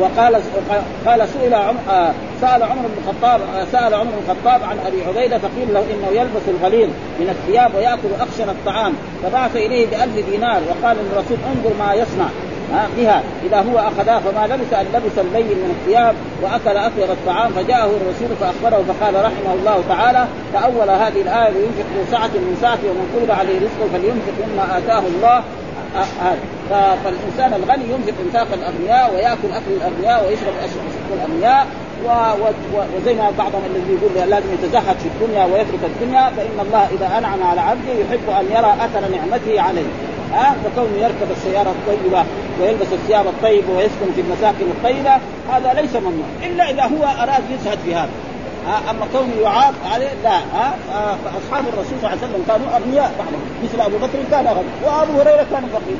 [0.00, 0.42] وقال
[1.06, 5.04] قال سئل عم آه، سأل عمر بن الخطاب آه، سأل عمر بن الخطاب عن أبي
[5.04, 6.88] عبيدة فقيل له إنه يلبس الغليظ
[7.20, 8.92] من الثياب ويأكل أخشن الطعام.
[9.22, 12.26] فبعث إليه بألف دينار وقال للرسول انظر ما يصنع
[12.96, 13.22] بها.
[13.46, 17.50] إذا هو أخذها فما لبس أن لبس الليل من الثياب وأكل اطيب الطعام.
[17.50, 22.90] فجاءه الرسول فأخبره فقال رحمه الله تعالى تاول هذه الآية لينفق ذو سعه من سعته
[22.90, 25.42] ومن قدر عليه رزقه فلينفق مما آتاه الله.
[25.94, 30.82] هذا فالإنسان الغني ينفق إنفاق الأغنياء ويأكل أكل الأغنياء ويشرب أشرب
[31.14, 31.66] الأغنياء
[32.96, 37.42] وزي ما بعضهم الذي يقول لازم يتزهد في الدنيا ويترك الدنيا فإن الله إذا أنعم
[37.42, 39.86] على عبده يحب أن يرى أثر نعمته عليه.
[40.32, 42.24] ها؟ فكونه يركب السيارة الطيبة
[42.60, 45.14] ويلبس الثياب الطيبة ويسكن في المساكن الطيبة
[45.52, 48.10] هذا ليس ممنوع إلا إذا هو أراد يزهد في هذا.
[48.90, 50.74] أما كونه يعاق عليه لا ها
[51.24, 53.42] فأصحاب الرسول صلى الله عليه وسلم كانوا أغنياء بعضهم.
[53.64, 55.96] مثل أبو بكر كان غني وأبو هريرة كان فقير.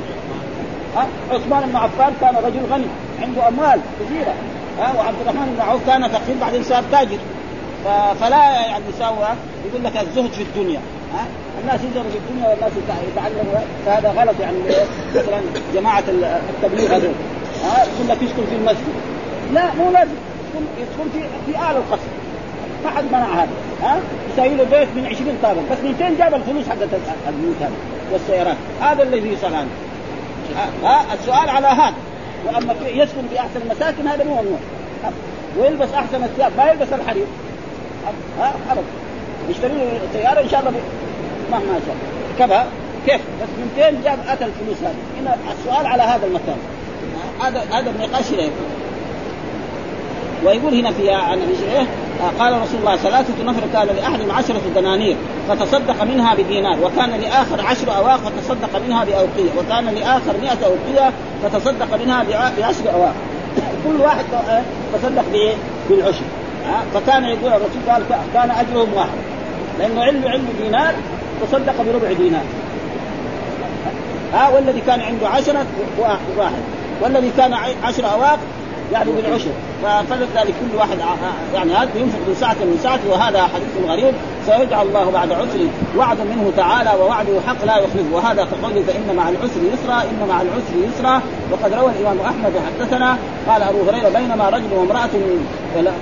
[1.31, 2.85] عثمان بن عفان كان رجل غني
[3.21, 4.33] عنده أموال كثيرة.
[4.79, 7.17] ها وعبد الرحمن بن عوف كان فقير بعدين صار تاجر.
[8.21, 9.27] فلا يعني يساوى
[9.65, 10.79] يقول لك الزهد في الدنيا.
[11.13, 11.25] ها
[11.61, 12.71] الناس يزهدوا في الدنيا والناس
[13.11, 13.59] يتعلموا.
[13.85, 14.57] فهذا غلط يعني
[15.15, 15.41] مثلا
[15.73, 16.03] جماعة
[16.49, 17.13] التبليغ هذول.
[17.63, 18.93] ها يقول لك يسكن في المسجد.
[19.53, 20.15] لا مو لازم
[20.77, 22.07] يدخل في في اعلى القصر.
[22.83, 23.49] ما حد منع هذا.
[23.83, 23.99] ها؟
[24.33, 25.61] يسوي له بيت من 20 طابق.
[25.71, 26.89] بس من فين جاب الفلوس حقت
[27.27, 27.71] البيوت هذه
[28.11, 29.53] والسيارات؟ هذا الذي يسال
[30.83, 31.95] ها؟ السؤال على هذا.
[32.45, 34.59] وأما يسكن في أحسن المساكن هذا مو ممنوع.
[35.57, 37.25] ويلبس أحسن الثياب ما يلبس الحرير.
[38.39, 38.83] ها؟ ابدا
[39.49, 40.71] يشتري له سيارة إن شاء الله
[41.51, 41.95] مهما شاء
[42.39, 42.65] كذا
[43.05, 46.57] كيف؟ بس من فين جاب أتى الفلوس هذه؟ هنا السؤال على هذا المكان
[47.41, 48.49] هذا هذا النقاش هنا
[50.45, 51.87] ويقول هنا في عن إيه
[52.39, 55.15] قال رسول الله ثلاثة نفر كان لأحد عشرة دنانير
[55.49, 61.11] فتصدق منها بدينار وكان لآخر عشر أواق فتصدق منها بأوقية وكان لآخر مئة أوقية
[61.43, 62.23] فتصدق منها
[62.57, 63.13] بعشر أواق.
[63.87, 64.25] كل واحد
[64.93, 65.25] تصدق
[65.89, 66.23] بالعشر.
[66.93, 68.03] فكان يقول الرسول قال
[68.33, 69.17] كان أجرهم واحد.
[69.79, 70.93] لأنه علم علم دينار
[71.41, 72.43] تصدق بربع دينار.
[74.33, 75.65] ها والذي كان عنده عشرة
[76.37, 76.61] واحد.
[77.01, 77.53] والذي كان
[77.83, 78.39] عشر أواق
[78.93, 79.51] يعني بالعشر.
[79.83, 80.97] فلذلك كل واحد
[81.53, 84.13] يعني هذا ينفق من ساعة من ساعته وهذا حديث غريب.
[84.45, 85.67] سيجعل الله بعد عسر
[85.97, 90.41] وعد منه تعالى ووعده حق لا يخلف وهذا كقوله فإن مع العسر يسرا إن مع
[90.41, 91.21] العسر يسرا.
[91.51, 93.17] وقد روى الإمام أحمد وحدثنا
[93.47, 95.09] قال أبو هريرة بينما رجل وامرأة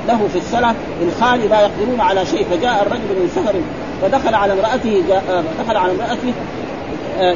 [0.07, 3.55] له في السلف الخال لا يقدرون على شيء فجاء الرجل من سفر
[4.01, 5.03] فدخل على امرأته
[5.59, 6.33] دخل على امرأته
[7.19, 7.35] آه،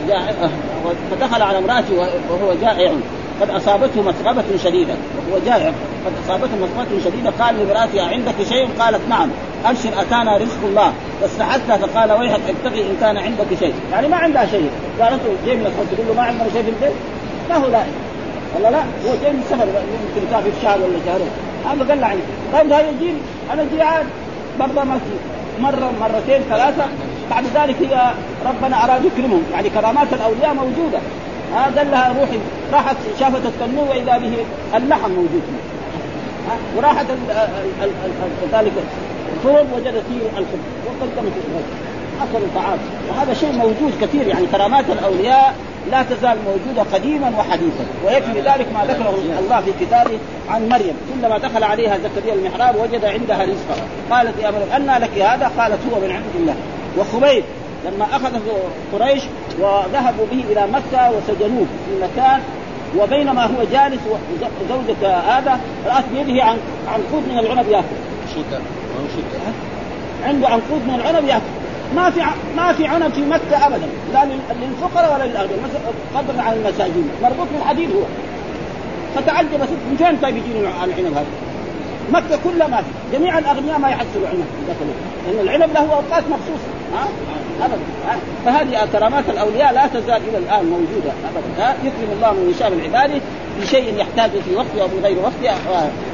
[1.12, 1.98] فدخل على امرأته
[2.30, 2.92] وهو جائع.
[3.42, 4.94] قد أصابته مسغبة شديدة.
[4.94, 5.72] وهو جائع.
[6.06, 7.32] قد أصابته مسغبة شديدة.
[7.40, 9.30] قال لامراته عندك شيء؟ قالت نعم.
[9.66, 10.94] أبشر أتانا رزق الله.
[11.22, 13.74] فاستحثها فقال ويحك ابتغي إن كان عندك شيء.
[13.92, 14.70] يعني ما عندها شيء.
[15.02, 16.98] قال انت جاي من الخبز تقول له ما عندنا شيء في البيت؟
[17.50, 17.84] ما هو لا.
[18.56, 18.80] ولا لا.
[18.80, 19.68] هو جاي من السفر.
[19.68, 21.30] يمكن كان في شهر ولا شهرين.
[21.66, 22.22] هذا قال له عني
[22.54, 23.20] طيب هاي يجيني
[23.54, 24.06] أنا جيعان
[24.60, 25.00] برضه ما
[25.60, 26.86] مرة مرتين ثلاثة.
[27.30, 28.12] بعد ذلك هي
[28.46, 29.44] ربنا أراد يكرمهم.
[29.54, 31.00] يعني كرامات الأولياء موجودة.
[31.54, 32.40] ها قال لها روحي
[32.74, 34.34] راحت شافت التنور وإذا به
[34.78, 35.44] اللحم موجود.
[36.50, 37.06] فيه وراحت
[38.54, 38.72] ذلك
[39.34, 40.66] الفرن وجدت فيه الخبز.
[40.86, 41.66] وقدمت الغد
[42.22, 42.78] اكلوا طعام
[43.10, 45.56] وهذا شيء موجود كثير يعني كرامات الأولياء
[45.92, 47.86] لا تزال موجودة قديما وحديثا.
[48.06, 50.18] ويكفي ذلك ما ذكره الله في كتابه
[50.50, 50.94] عن مريم.
[51.14, 53.76] كلما دخل عليها زكريا المحراب وجد عندها رزقا.
[54.12, 56.56] قالت يا مريم ان لك هذا؟ قالت هو من عند الله.
[56.98, 57.44] وخبيب
[57.86, 58.42] لما أخذه
[58.94, 59.24] قريش
[59.60, 62.40] وذهبوا به إلى مكة وسجنوه في مكان
[62.98, 64.00] وبينما هو جالس
[64.62, 67.96] وزوجة هذا رأت بيده عن عنقود من العنب يأكل.
[68.32, 68.62] شتاء
[70.24, 71.56] عنده عنقود من العنب يأكل.
[71.96, 72.22] ما في
[72.58, 75.94] ما في عنب في مكة أبدا لا للفقراء ولا للأغنياء.
[76.16, 77.10] قدر على المساجين.
[77.24, 78.02] مربوط بالحديد هو.
[79.16, 81.26] فتعجب من فين طيب يجيني العنب هذا؟
[82.12, 83.18] مكة كلها ما في.
[83.18, 84.46] جميع الأغنياء ما يحصلوا عنب.
[85.28, 86.70] لأن العنب له أوقات مخصوصة.
[86.96, 87.08] ها؟
[87.62, 92.82] ابدا فهذه كرامات الأولياء لا تزال إلى الآن موجودة ابدا يكرم الله من يشاء من
[92.82, 93.22] عباده
[93.62, 95.58] بشيء يحتاج في وقته أو في غير وقته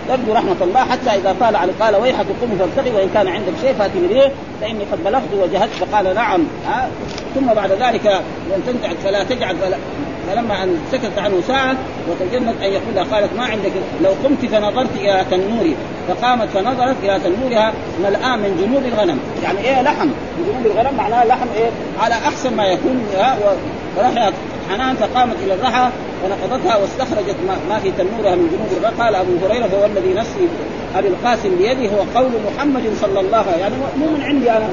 [0.07, 3.73] ترجو رحمة الله حتى إذا طال على قال ويحك قم فابتغي وإن كان عندك شيء
[3.73, 6.43] فاتي به فإني قد بلغت وجهدت فقال نعم
[7.35, 8.05] ثم بعد ذلك
[8.49, 9.77] لن تنتعد فلا تجعل فلا
[10.31, 11.75] فلما أن سكت عنه ساعه
[12.09, 13.71] وتجنت أن يقول قالت ما عندك
[14.03, 15.75] لو قمت فنظرت إلى تنوري
[16.07, 19.19] فقامت فنظرت إلى تنورها ملآن من جنود الغنم.
[19.43, 23.05] يعني إيه لحم؟ من جنود الغنم معناها لحم إيه؟ على أحسن ما يكون
[23.97, 24.33] فرحلت
[24.69, 25.89] حنان فقامت إلى الرحى
[26.23, 27.35] ونقضتها واستخرجت
[27.69, 29.01] ما في تنورها من جنود الغنم.
[29.01, 30.47] قال أبو هريرة هو الذي نفسي
[30.95, 34.69] أبي القاسم بيده هو قول محمد صلى الله عليه يعني مو من عندي أنا.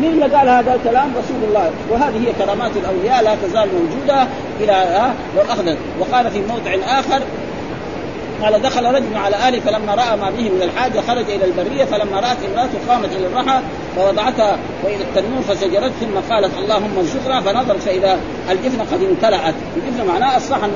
[0.00, 1.70] مين اللي قال هذا الكلام؟ رسول الله.
[1.90, 4.26] وهذه هي كرامات الأولياء لا تزال موجودة.
[4.64, 7.22] إلى ها واخذت وقال في موضع آخر
[8.42, 12.20] قال دخل رجل على اهله فلما رأى ما به من الحاجة خرج إلى البرية فلما
[12.20, 13.60] رأت امرأته قامت إلى الرحى
[13.96, 18.20] فوضعتها والى التنور فسجرت ثم قالت اللهم ارزقنا فنظرت فإذا
[18.50, 20.70] الجفن قد امتلأت، الجفن معناه الصحن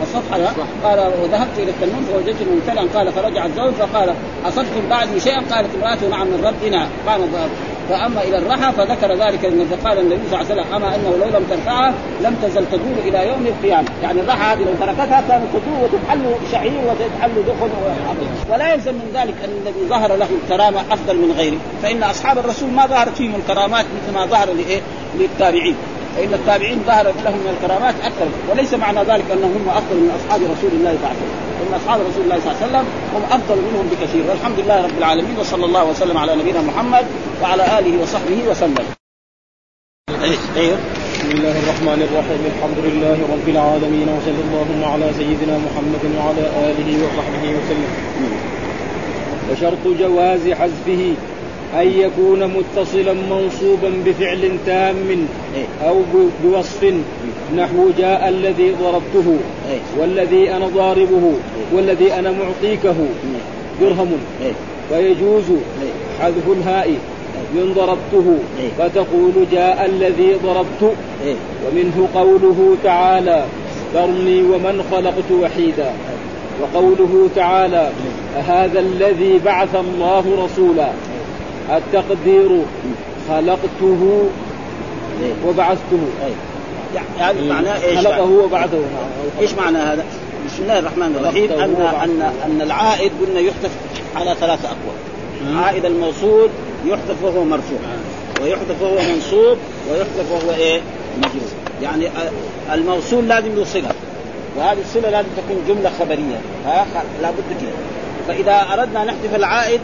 [0.00, 0.38] والصفحة
[0.84, 4.14] قال وذهبت إلى التنور فوجدته ممتلئا قال فرجع الزوج فقال
[4.48, 6.88] أصبتم بعدي شيئا؟ قالت امراته نعم من ربنا.
[7.06, 7.20] قال
[7.88, 11.46] فاما إلى الرحى فذكر ذلك فقال النبي صلى الله عليه وسلم أما أنه لو لم
[11.50, 16.34] ترفعها لم تزل تدور إلى يوم القيامة، يعني الرحى هذه لو تركتها كانت تدور وتتحل
[16.52, 17.70] شعير وتتحل دخن
[18.50, 22.70] ولا يلزم من ذلك أن الذي ظهر له الكرامة أفضل من غيره، فإن أصحاب الرسول
[22.70, 24.80] ما ظهرت فيهم الكرامات مثل ما ظهر لإيه؟
[25.18, 25.76] للتابعين،
[26.16, 28.28] فإن التابعين ظهر لهم من الكرامات أكثر.
[28.50, 31.40] وليس معنى ذلك أنهم هم أفضل من أصحاب رسول الله صلى الله عليه وسلم.
[31.62, 34.24] إن أصحاب رسول الله صلى الله عليه وسم هم أفضل منهم بكثير.
[34.28, 37.04] والحمد لله رب العالمين وصلى الله وسلم على نبينا محمد
[37.42, 38.84] وعلى آله وصحبه وسلم.
[40.12, 42.42] بسم الله الرحمن الرحيم.
[42.52, 47.90] الحمد لله رب العالمين وصلى اللهم على سيدنا محمد وعلى آله وصحبه وسلم.
[49.50, 51.02] وشرط جواز حذفه.
[51.74, 55.26] أن يكون متصلا منصوبا بفعل تام
[55.84, 56.00] أو
[56.44, 56.94] بوصف.
[57.56, 59.36] نحو جاء الذي ضربته
[59.98, 61.32] والذي أنا ضاربه
[61.72, 62.96] والذي أنا معطيكه.
[63.80, 64.12] درهم.
[64.92, 65.44] ويجوز
[66.20, 66.94] حذف الهاء.
[67.54, 68.38] من ضربته
[68.78, 70.94] فتقول جاء الذي ضربت.
[71.66, 73.44] ومنه قوله تعالى
[73.94, 75.92] ذرني ومن خلقت وحيدا.
[76.62, 77.90] وقوله تعالى
[78.36, 80.92] هذا الذي بعث الله رسولا.
[81.70, 82.62] التقدير
[83.28, 84.28] خلقته
[85.46, 86.00] وبعثته.
[87.18, 88.82] يعني معناه إيش؟ خلقه وبعثه.
[89.40, 90.04] إيش معنى هذا؟
[90.46, 91.52] بسم الله الرحمن الرحيم.
[91.52, 93.70] ان ان أن العائد قلنا يحذف
[94.16, 95.56] على ثلاثة أقوال.
[95.56, 96.48] عائد الموصول
[96.86, 97.78] يحذف وهو مرفوع
[98.42, 99.58] ويحذف وهو منصوب
[99.90, 100.80] ويحذف وهو إيه؟
[101.18, 101.48] مجرور.
[101.82, 102.08] يعني
[102.72, 103.90] الموصول لازم يوصله
[104.56, 106.40] وهذه الصلة لازم تكون جملة خبرية.
[106.66, 106.86] ها؟
[107.22, 107.70] لابد كده.
[108.28, 109.80] فإذا أردنا نحذف العائد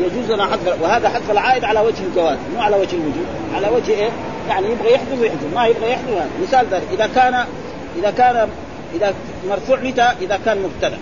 [0.00, 3.90] يجوز لنا حذف وهذا حذف العائد على وجه الجواز مو على وجه الوجوب على وجه
[3.90, 4.10] إيه؟
[4.48, 7.44] يعني يبغى يحذف ويحذف ما يبغى يحذف مثال ذلك إذا كان
[7.98, 8.48] إذا كان
[8.94, 9.14] إذا
[9.48, 10.98] مرفوع متى؟ إذا كان مبتدأ.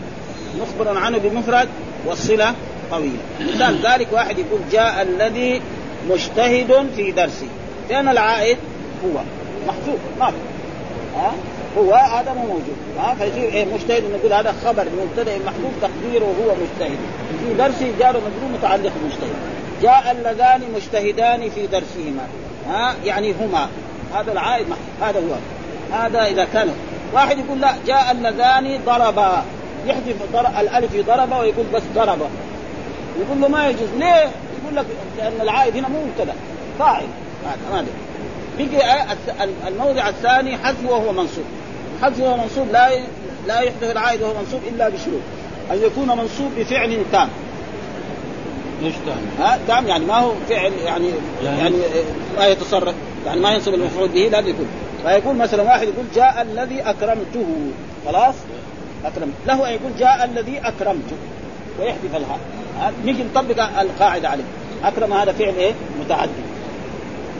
[0.61, 1.69] مخبر عنه بمفرد
[2.07, 2.55] والصله
[2.91, 3.19] طويلة.
[3.41, 5.63] مثال ذلك واحد يقول جاء الذي
[6.11, 7.47] مجتهد في درسه
[7.91, 8.59] لأن العائد
[9.05, 9.21] هو
[9.69, 10.33] محذوف ما
[11.17, 11.33] ها؟
[11.79, 12.77] هو هذا مو موجود.
[12.99, 16.99] ها فيصير إيه مجتهد نقول هذا خبر مبتدا محذوف تقديره هو مجتهد.
[17.41, 19.35] في درسه جار مجرور متعلق بمجتهد.
[19.83, 22.27] جاء اللذان مجتهدان في درسهما.
[22.69, 23.69] ها يعني هما.
[24.15, 24.67] هذا العائد
[25.03, 25.35] هذا هو.
[25.97, 26.69] هذا إذا كان
[27.13, 29.45] واحد يقول لا جاء اللذان ضربا.
[29.87, 30.17] يحذف
[30.61, 32.19] الألف ضرب ويقول بس ضرب
[33.21, 33.89] يقول له ما يجوز.
[33.99, 34.31] ليه؟
[34.63, 34.87] يقول لك
[35.19, 36.35] لأن العائد هنا مو مبتدأ.
[36.79, 37.07] فاعل.
[37.73, 37.87] هذا
[38.59, 39.05] بقي
[39.69, 41.45] الموضع الثاني حذف وهو منصوب.
[42.03, 42.91] حذف وهو منصوب لا
[43.47, 45.21] لا يحدث العائد وهو منصوب إلا بشروط.
[45.71, 47.29] أن يكون منصوب بفعل تام.
[48.85, 51.07] إيش تام؟ ها؟ تام يعني ما هو فعل يعني
[51.43, 51.77] يعني, يعني
[52.39, 52.95] ما يتصرف.
[53.27, 54.67] يعني ما ينصب المفعول به لازم يكون.
[55.03, 57.47] فيقول مثلا واحد يقول جاء الذي أكرمته.
[58.07, 58.35] خلاص؟
[59.05, 61.17] اكرمت له أن يقول جاء الذي أكرمته.
[61.81, 62.39] ويحذف الهاء
[63.05, 64.45] نيجي نطبق القاعدة عليه.
[64.85, 66.31] أكرم هذا فعل إيه؟ متعدي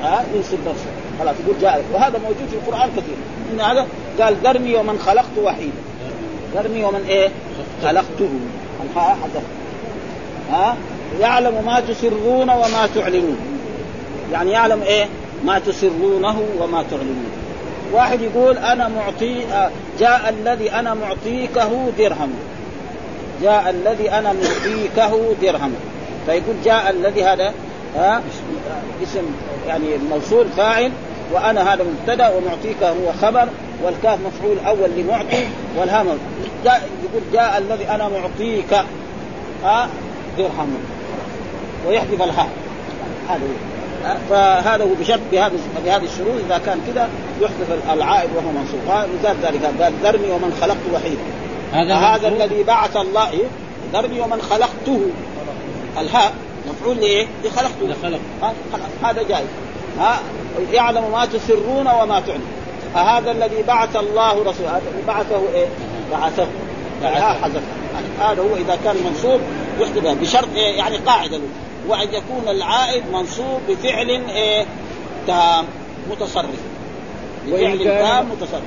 [0.03, 1.02] ها؟ ينصب نفسه.
[1.23, 1.85] خلاص يقول جاء.
[1.93, 3.15] وهذا موجود في القرآن كثير.
[3.53, 3.87] إن هذا
[4.21, 5.73] قال ذرني ومن خلقت وحيدا.
[6.55, 7.29] ذرني ومن إيه؟
[7.83, 8.31] خلقته.
[10.51, 10.77] ها؟
[11.21, 13.37] يعلم ما تسرون وما تعلنون.
[14.33, 15.09] يعني يعلم إيه؟
[15.45, 17.31] ما تسرونه وما تعلنون.
[17.93, 19.41] واحد يقول أنا معطي
[20.01, 22.33] جاء الذي أنا معطيكه درهم.
[23.43, 25.75] جاء الذي أنا معطيكه درهم.
[26.27, 27.53] فيقول جاء الذي هذا
[27.97, 28.23] ها؟
[29.03, 29.23] اسم
[29.69, 30.93] يعني موصول فاعل.
[31.33, 33.49] وأنا هذا مبتدأ ومعطيك هو خبر
[33.83, 35.47] والكاف مفعول أول لمعطي
[35.79, 36.07] والهام
[36.65, 38.75] جاء يقول جاء الذي أنا معطيك
[39.65, 39.89] ها
[40.39, 40.77] درهم.
[41.89, 42.49] ويحذف الهاء
[43.29, 43.73] هذا هو.
[44.31, 45.53] فهذا هو بشرط بهذا
[45.85, 46.35] بهذه الشروط.
[46.47, 47.09] إذا كان كذا
[47.41, 49.09] يحذف العائد وهو منصوب.
[49.19, 49.83] مثال ذلك.
[49.83, 51.23] قال ذرني ومن خلقت وحيدا
[51.73, 53.31] هذا هذا الذي بعث الله؟
[53.93, 55.01] ذرني ومن خلقته.
[56.01, 56.33] الهاء
[56.71, 57.87] مفعول لإيه؟ لخلقته.
[57.87, 58.21] لخلق
[59.05, 59.47] هذا جائز.
[59.99, 60.21] ها
[60.73, 62.63] يعلم ما تسرون وما تعلن
[62.95, 64.81] هذا الذي بعث الله رسوله.
[65.07, 65.67] بعثه إيه؟
[66.13, 66.47] بعثه.
[67.03, 67.63] الهاء حذف.
[68.21, 69.41] هذا هو إذا كان منصوب
[69.81, 71.37] يحذف بشرط إيه؟ يعني قاعدة.
[71.37, 71.45] له
[71.89, 74.67] وأن يكون العائد منصوب بفعل إيه؟
[75.27, 75.65] تام
[76.11, 76.61] متصرف.
[77.49, 78.63] وإن كان متصرف.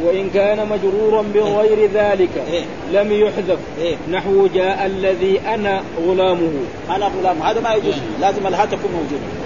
[0.00, 1.88] وإن كان مجرورا بغير إيه.
[1.94, 3.58] ذلك إيه؟ لم يحذف.
[3.78, 6.52] إيه؟ نحو جاء الذي أنا غلامه.
[6.90, 7.50] أنا غلامه.
[7.50, 7.94] هذا ما يجوز.
[7.94, 9.38] إيه؟ لازم الها تكون موجودة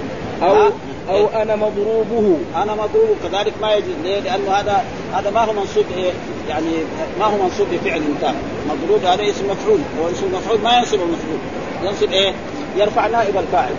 [0.43, 0.71] أو
[1.09, 2.39] أو إيه؟ أنا مضروبه.
[2.57, 3.95] أنا مضروب كذلك ما يجوز.
[4.03, 4.85] ليه؟ لأنه هذا
[5.15, 6.13] هذا ما هو منصوب إيه؟
[6.49, 6.71] يعني
[7.19, 8.35] ما هو منصوب بفعل تام
[8.69, 9.79] مضروب هذا اسم مفعول.
[10.01, 11.39] هو اسم مفعول ما ينصب المفعول
[11.85, 12.33] ينصب إيه؟
[12.77, 13.75] يرفع نائب الفاعل.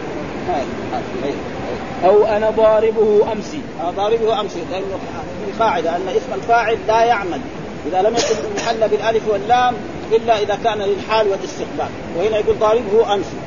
[2.05, 3.61] أو أنا ضاربه أمسي.
[3.95, 4.59] ضاربه أمسي.
[4.71, 4.99] لأنه
[5.45, 7.39] في قاعدة أن اسم الفاعل لا يعمل.
[7.87, 9.73] إذا لم يكن محل بالألف واللام
[10.11, 11.89] إلا إذا كان للحال والاستقبال.
[12.17, 13.37] وهنا يقول ضاربه أمسي.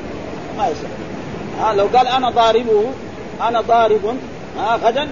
[0.57, 0.89] ما يصح
[1.59, 2.83] ها لو قال أنا ضاربه
[3.41, 4.17] أنا ضارب
[4.57, 5.07] ها غدا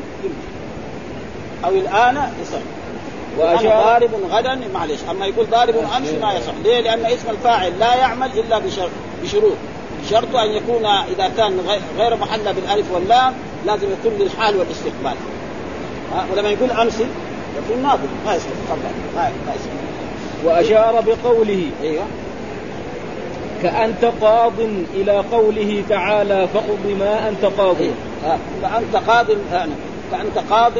[1.65, 2.57] أو الآن يصح.
[3.37, 6.53] وأنا ضارب غدا معلش أما يقول ضارب أمس ما يصح.
[6.63, 8.61] ليه؟ لأن اسم الفاعل لا يعمل إلا
[9.23, 9.57] بشروط.
[10.09, 11.59] شرط أن يكون إذا كان
[11.97, 13.33] غير محلى بالألف واللام
[13.65, 15.15] لازم يكون للحال والاستقبال.
[16.31, 19.71] ولما يقول أمس يكون ماضي ما يصير طبعا ما يصير
[20.43, 21.69] وأشار بقوله.
[21.83, 22.05] أيوه.
[23.65, 24.53] كأنت قاض
[24.93, 27.75] إلى قوله تعالى فاقض ما أنت قاض.
[27.81, 27.91] إيه.
[28.61, 29.71] كأنت قاض يعني
[30.11, 30.71] كأنت قاض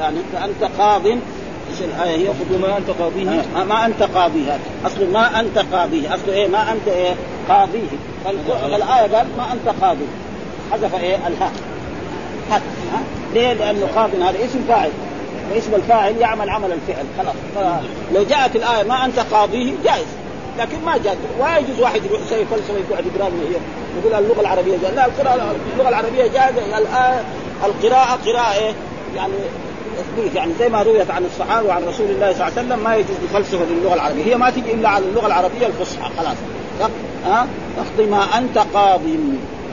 [0.00, 1.06] يعني كأنت قاض.
[1.06, 3.64] إيش الآية هي؟ فاقض ما أنت قاضيه.
[3.64, 4.52] ما أنت قاضيه.
[4.52, 6.14] هذا أصل ما أنت قاضيه.
[6.14, 7.14] أصله إيه؟ ما أنت إيه؟
[7.48, 7.88] قاضيه.
[8.24, 10.06] فالآية قال ما أنت قاضي.
[10.72, 11.52] حذف إيه؟ الهاء.
[12.50, 13.00] حذف ها؟
[13.34, 14.10] ليه؟ لأنه قاض.
[14.14, 14.90] هذا اسم فاعل
[15.54, 17.04] واسم الفاعل؟ يعمل عمل الفعل.
[17.18, 17.34] خلاص.
[18.14, 20.06] لو جاءت الآية ما أنت قاضيه جائز.
[20.60, 23.56] لكن ما جاء ولا يجوز واحد يروح يسوي فلسفه يقعد يقرا هي.
[23.98, 24.90] يقول اللغة العربية جائزة.
[24.90, 27.22] لا القراءه اللغة العربية جائزه الآية
[27.64, 28.72] القراءة قراءة إيه؟
[29.16, 29.32] يعني
[29.98, 32.94] تثبيت يعني زي ما رويت عن الصحابة وعن رسول الله صلى الله عليه وسلم ما
[32.94, 34.24] يجوز بفلسفة للغه العربية.
[34.24, 36.36] هي ما تجي إلا على اللغة العربية الفصحى خلاص.
[37.24, 37.46] ها؟
[37.98, 39.00] ما أنت قاض.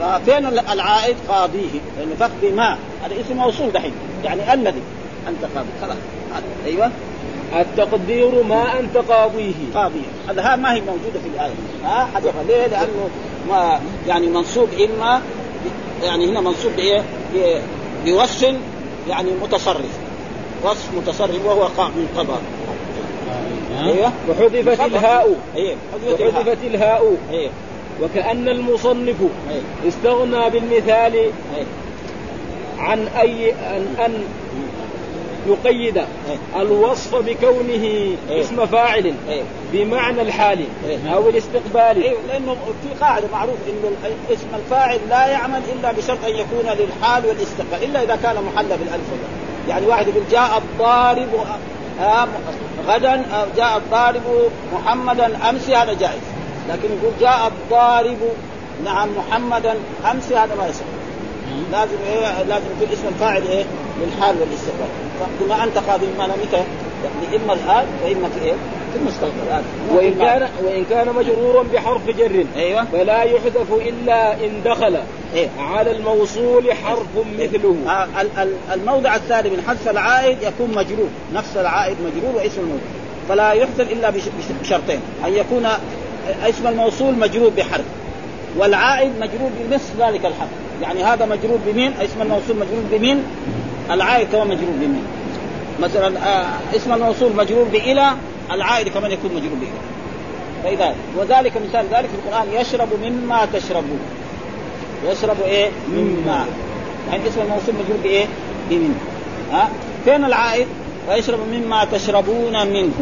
[0.00, 1.80] ففين العائد؟ قاضيه.
[1.98, 2.78] لأنه فاقضي ما.
[3.04, 3.92] هذا اسم موصول دحين.
[4.24, 4.82] يعني الذي
[5.28, 5.68] أنت قاضي.
[5.82, 5.96] خلاص.
[6.66, 6.90] أيوه.
[7.56, 9.52] التقدير ما أنت قاضيه.
[9.74, 11.52] قاضيه هذا ما هي موجودة في الآية.
[11.84, 13.08] ها حذف ليه؟ لأنه
[13.48, 15.22] ما يعني منصوب إما
[16.02, 17.02] يعني هنا منصوب بإيه؟
[18.04, 18.54] بوصف
[19.08, 19.98] يعني متصرف.
[20.64, 22.40] وصف متصرف وهو من قضاء
[23.82, 25.36] أيوه وحذفت الهاء.
[25.56, 25.76] أيوه
[26.20, 27.16] وحذفت الهاء.
[27.30, 27.50] أيوه
[28.02, 29.16] وكأن المصنف
[29.50, 29.88] أيه.
[29.88, 31.64] استغنى بالمثال أيه.
[32.78, 34.24] عن أي أن, أن
[35.46, 36.02] يقيد.
[36.56, 37.84] الوصف بكونه
[38.30, 38.40] أيه.
[38.40, 39.42] اسم فاعل أيه.
[39.72, 41.14] بمعنى الحال أيه.
[41.14, 42.14] أو الاستقبال.
[42.28, 47.84] لأنه في قاعدة معروف أن اسم الفاعل لا يعمل إلا بشرط أن يكون للحال والاستقبال
[47.84, 49.04] إلا إذا كان محلى بالألف
[49.68, 51.28] يعني واحد يقول جاء الضارب
[52.86, 53.22] غدا
[53.56, 56.22] جاء الضارب محمدا أمس هذا جائز
[56.68, 58.18] لكن يقول جاء الضارب
[58.84, 59.74] نعم محمدا
[60.10, 60.84] أمس هذا ما يصح
[61.72, 63.64] لازم إيه لازم يكون اسم الفاعل إيه
[64.00, 64.88] للحال والاستقبال.
[65.40, 66.56] بما أنت قاضي بمعنى متى؟
[67.04, 68.54] يعني إما الان وإما في إيه؟
[68.92, 69.62] في المستقبل.
[69.94, 72.44] وإن كان وإن كان مجرورا بحرف جر.
[72.56, 72.84] أيوه.
[72.84, 74.98] فلا يحذف إلا إن دخل.
[75.34, 77.06] إيه؟ على الموصول حرف
[77.38, 77.76] مثله.
[77.88, 78.06] آه
[78.74, 81.08] الموضع الثاني من حذف العائد يكون مجرور.
[81.34, 82.88] نفس العائد مجرور واسم الموضوع
[83.28, 84.12] فلا يحذف إلا
[84.62, 85.00] بشرطين.
[85.26, 85.66] أن يكون
[86.42, 87.84] اسم الموصول مجرور بحرف
[88.56, 90.48] والعائد مجرور بنصف ذلك الحرف.
[90.82, 93.22] يعني هذا مجرور بمين؟ اسم الموصول مجرور بمين؟
[93.90, 95.02] العائد كمان مجرور بمين؟
[95.80, 98.12] مثلا آه اسم الموصول مجرور بإلى
[98.50, 99.70] العائد كمان يكون مجرور بإلى.
[100.64, 104.00] فإذا وذلك مثال ذلك في القرآن يشرب مما تشربون
[105.06, 106.44] يشرب إيه؟ مما.
[107.10, 108.26] يعني اسم الموصول مجرور بإيه؟
[108.70, 108.94] بمن
[109.52, 109.68] ها؟
[110.04, 110.66] فين العائد؟
[111.08, 112.92] ويشرب مما تشربون منه.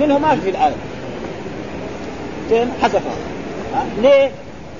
[0.00, 0.74] منه ما في الآية.
[2.48, 3.14] فين؟ حذفها
[4.02, 4.30] ليه؟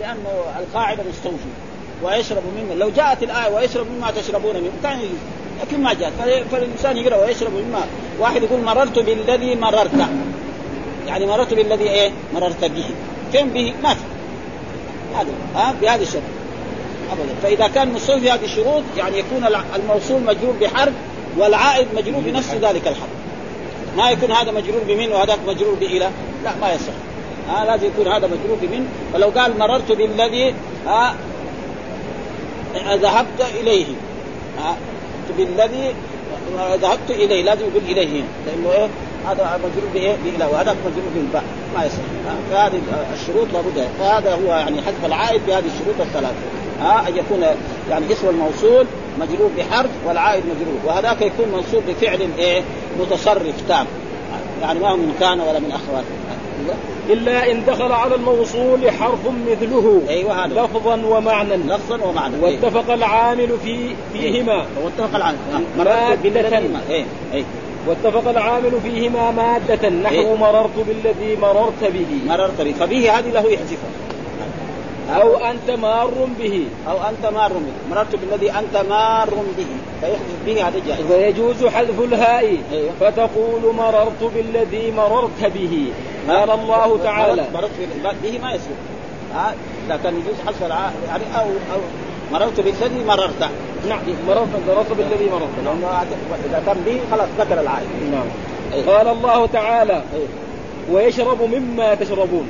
[0.01, 0.30] لأنه
[0.61, 1.64] القاعدة مستوفية
[2.03, 5.18] ويشرب مما لو جاءت الآية ويشرب مما تشربون منه كان يجوز
[5.62, 6.12] لكن ما جاءت
[6.53, 7.86] فالإنسان يقرأ ويشرب مما.
[8.20, 9.90] واحد يقول مررت بالذي مررت.
[11.07, 12.84] يعني مررت بالذي إيه؟ مررت به.
[13.32, 14.01] فين به؟ ما في.
[15.14, 15.28] هذا.
[15.55, 16.22] ها؟ بهذا الشرط
[17.12, 17.34] ابدا.
[17.42, 20.92] فإذا كان مستوفي هذه الشروط يعني يكون الموصول مجرور بحرف
[21.38, 23.14] والعائد مجرور بنفس ذلك الحرف.
[23.97, 26.11] ما يكون هذا مجرور بمن وهذاك مجرور بإلى.
[26.45, 26.92] لا ما يصح.
[27.49, 28.88] ها؟ لازم يكون هذا مجرور بمن.
[29.14, 30.55] ولو قال مررت بالذي
[30.86, 31.14] ها؟
[32.77, 33.87] ذهبت إليه.
[35.39, 35.95] بالذي
[36.57, 37.43] ذهبت إليه.
[37.43, 38.22] لازم يقول إليه.
[38.47, 38.89] لأنه إيه؟
[39.27, 41.45] هذا مجرور بايه؟ بالى وهذاك مجرور بالباء.
[41.77, 41.97] ما يصح.
[42.51, 42.81] فهذه
[43.14, 46.35] الشروط لابد فهذا هو يعني حذف العائد بهذه الشروط الثلاثة.
[46.81, 47.43] ها؟ أن يكون
[47.91, 48.87] يعني اسم الموصول
[49.20, 50.79] مجرور بحرف والعائد مجرور.
[50.85, 52.62] وهذاك يكون منصوب بفعل إيه؟
[53.01, 53.87] متصرف تام.
[54.62, 56.07] يعني ما هو من كان ولا من اخواته
[57.11, 60.01] إلا إن دخل على الموصول حرف مثله.
[60.09, 64.65] أيوة هذا لفظا ومعنى لفظا ومعنى واتفق العامل في فيهما.
[64.85, 65.39] واتفق العامل.
[65.79, 66.59] مادة.
[66.91, 67.45] إيه إيه.
[67.89, 69.89] واتفق العامل فيهما مادة.
[69.89, 72.07] نحو إيه؟ مررت بالذي مررت به.
[72.29, 72.73] مررت به.
[72.73, 73.91] فبه هذه له يحذفها
[75.11, 76.65] أو أنت مار به.
[76.89, 77.73] أو أنت مار به.
[77.91, 79.67] مررت بالذي أنت مار به.
[80.01, 81.11] فيحذف به هذا جائز.
[81.11, 82.57] ويجوز حذف الهاء.
[82.73, 82.91] أيوة.
[83.01, 85.87] فتقول مررت بالذي مررت به.
[86.29, 87.45] قال الله تعالى.
[87.55, 87.70] مررت
[88.22, 88.77] به ما يصير.
[89.35, 89.55] ها
[89.89, 90.91] لكن يجوز حذف الع...
[91.09, 91.81] يعني أو أو
[92.33, 93.51] مررت بالذي مررت.
[93.89, 94.01] نعم.
[94.29, 95.49] مررت مررت بالذي مررت.
[95.64, 95.81] نعم.
[95.81, 96.07] لأنه
[96.45, 97.89] إذا كان به خلاص ذكر العائد.
[98.12, 98.27] نعم.
[98.87, 100.03] قال الله تعالى.
[100.91, 102.47] ويشرب مما تشربون.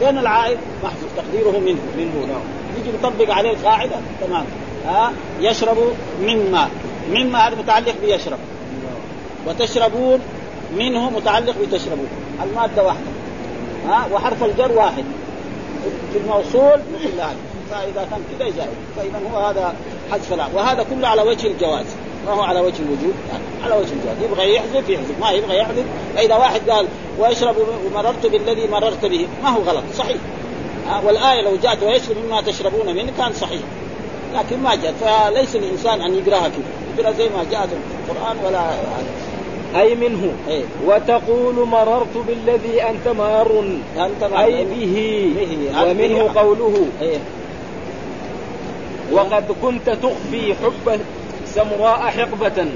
[0.00, 1.80] كان العائد محذوف تقديره منه.
[1.98, 2.42] منه نعم.
[2.80, 3.96] يجي يطبق عليه القاعدة.
[4.26, 4.44] تمام.
[4.86, 5.76] ها يشرب
[6.22, 6.68] مما.
[7.10, 8.38] مما هذا متعلق بيشرب.
[9.46, 10.20] وتشربون
[10.76, 12.08] منه متعلق بتشربون.
[12.42, 13.10] المادة واحدة.
[13.88, 15.04] ها؟ وحرف الجر واحد.
[16.12, 17.36] في الموصول مثل هذا.
[17.70, 19.74] فإذا كان كذا جائز فإذا هو هذا
[20.12, 21.86] حذف العائد وهذا كله على وجه الجواز.
[22.26, 24.30] ما هو على وجه الوجود؟ يعني على وجه الجواز.
[24.30, 25.20] يبغى يحذف يحذف.
[25.20, 25.84] ما يبغى يحذف.
[26.16, 26.86] فإذا واحد قال
[27.18, 29.26] ويشرب ومررت بالذي مررت به.
[29.42, 29.84] ما هو غلط.
[29.94, 30.16] صحيح.
[31.04, 33.60] والآية لو جاءت ويشرب مما تشربون منه كان صحيح.
[34.34, 34.94] لكن ما جاءت.
[35.00, 36.62] فليس الإنسان أن يقراها كذا.
[36.98, 38.70] يقرأ زي ما جاءت في القرآن ولا
[39.76, 40.32] أي منه.
[40.48, 40.62] إيه.
[40.86, 43.64] وتقول مررت بالذي أنت مار.
[43.96, 45.82] ما أي به, به.
[45.82, 46.40] ومنه به.
[46.40, 46.86] قوله.
[47.02, 47.18] إيه.
[49.12, 51.00] وقد كنت تخفي حب
[51.46, 52.66] سمراء حقبة.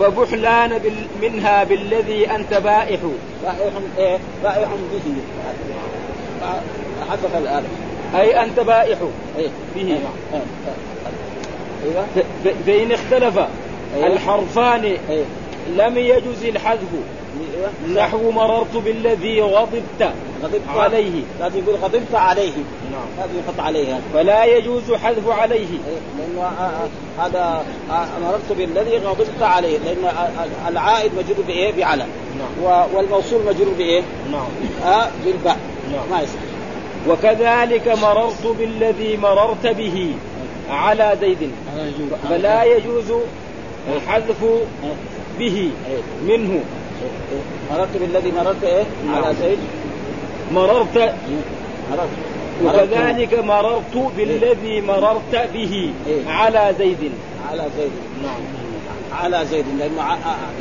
[0.00, 0.92] فبحلان بال
[1.22, 3.00] منها بالذي أنت بائح.
[3.42, 4.18] بائع إيه.
[4.42, 5.12] بائع به.
[7.10, 7.68] حذف الآلة
[8.14, 8.98] أي أنت بائح.
[8.98, 9.08] به.
[9.38, 9.48] إيه.
[10.34, 10.42] إيه.
[12.44, 13.40] ف- فإن اختلف.
[13.96, 14.96] الحرفان.
[15.76, 16.88] لم يجز الحذف.
[17.94, 20.12] نحو مررت بالذي غضبت.
[20.42, 21.22] غضبت عليه.
[21.40, 22.52] لازم يقول غضبت عليه.
[22.92, 23.06] نعم.
[23.18, 24.00] لازم يحط عليه.
[24.14, 25.56] فلا يجوز حذف عليه.
[25.56, 26.70] إيه، لأنه آه،
[27.20, 29.78] آه، هذا آه، مررت بالذي غضبت عليه.
[29.78, 30.12] لأن
[30.68, 32.06] العائد مجرور بإيه؟ بعلى
[32.38, 32.84] نعم.
[32.94, 34.02] والموصول مجرور بإيه؟
[34.32, 34.46] نعم.
[34.92, 35.56] آه بالباء.
[35.92, 36.10] نعم.
[36.10, 36.52] ما يصح
[37.08, 40.14] وكذلك مررت بالذي مررت به
[40.70, 41.50] على زيد
[42.28, 43.12] فلا يجوز
[43.96, 44.44] الحذف
[45.38, 45.70] به.
[45.90, 46.36] إيه.
[46.36, 46.60] منه.
[47.70, 49.24] مررت بالذي مررت إيه؟ نعم.
[49.24, 49.58] على زيد
[50.52, 51.14] مررت.
[51.90, 52.08] مررت.
[52.64, 54.12] وكذلك مررت.
[54.16, 55.92] بالذي مررت به.
[56.06, 56.28] إيه.
[56.28, 57.12] على زيد.
[57.50, 57.92] على زيد.
[58.22, 58.40] نعم.
[59.22, 59.64] على زيد.
[59.78, 60.52] لأنه آه، آه،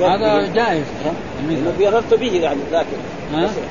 [0.00, 0.84] هذا جائز
[1.80, 2.96] مررت به يعني لكن؟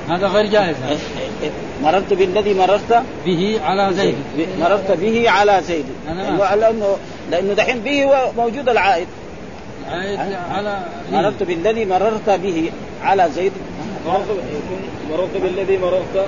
[0.09, 0.97] هذا غير جائز إيه،
[1.43, 1.49] إيه،
[1.83, 4.15] مررت بالذي مررت به على زيد.
[4.59, 5.85] مررت به على زيد.
[6.07, 6.97] لأنه
[7.31, 8.05] لأنه دحين به
[8.37, 9.07] موجود العائد.
[10.51, 10.79] على
[11.11, 12.71] مررت بالذي مررت به
[13.03, 13.51] على زيد.
[15.11, 16.27] مررت بالذي مررت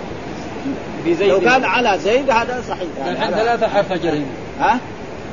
[1.06, 1.30] بزيد.
[1.30, 2.88] لو كان على زيد هذا صحيح.
[3.00, 4.22] يعني الحين ثلاثة حرف جر.
[4.60, 4.80] ها؟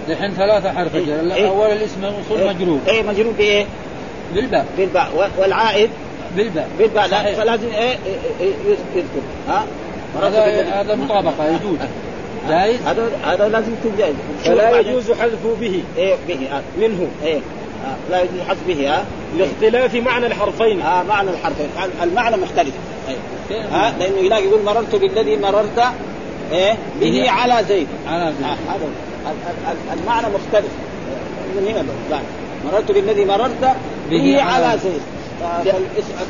[0.09, 1.05] الحين ثلاثة حرف إيه.
[1.05, 1.35] جر.
[1.35, 1.49] إيه.
[1.49, 2.79] أول الاسم الموصول مجرور.
[2.89, 3.67] إيه مجرور بإيه؟
[4.35, 4.67] بالباء.
[4.79, 5.31] بالباء.
[5.39, 5.91] والعائد؟
[6.37, 6.69] بالباء.
[6.79, 7.09] بالباء.
[7.09, 7.35] لا.
[7.35, 7.99] فلازم إيه،
[8.41, 9.09] إيه، يذكر
[9.49, 9.65] ها؟
[10.17, 11.79] مررت هذا هذا مطابقة يجوز.
[12.49, 14.15] جائز؟ هذا هذا لازم يكون جائز.
[14.45, 15.83] فلا يجوز حذف به.
[15.97, 16.63] إيه به آه.
[16.81, 17.07] منه.
[17.25, 17.41] إيه.
[18.11, 19.05] لا يجوز حذف به ها؟
[19.39, 20.81] لاختلاف معنى الحرفين.
[20.83, 21.67] آه معنى الحرفين.
[22.03, 22.75] المعنى مختلف.
[23.09, 23.63] أيه.
[23.63, 25.83] ها؟ لأنه هناك يقول مررت بالذي مررت
[26.53, 27.31] إيه؟ به.
[27.31, 27.87] على زيد.
[28.09, 28.85] على آه زيد هذا
[29.27, 30.71] ال- ال- ال- المعنى مختلف.
[31.57, 31.85] من هنا
[32.65, 33.77] مررت بالذي مررت
[34.11, 35.01] به, على زيد.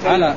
[0.06, 0.34] على.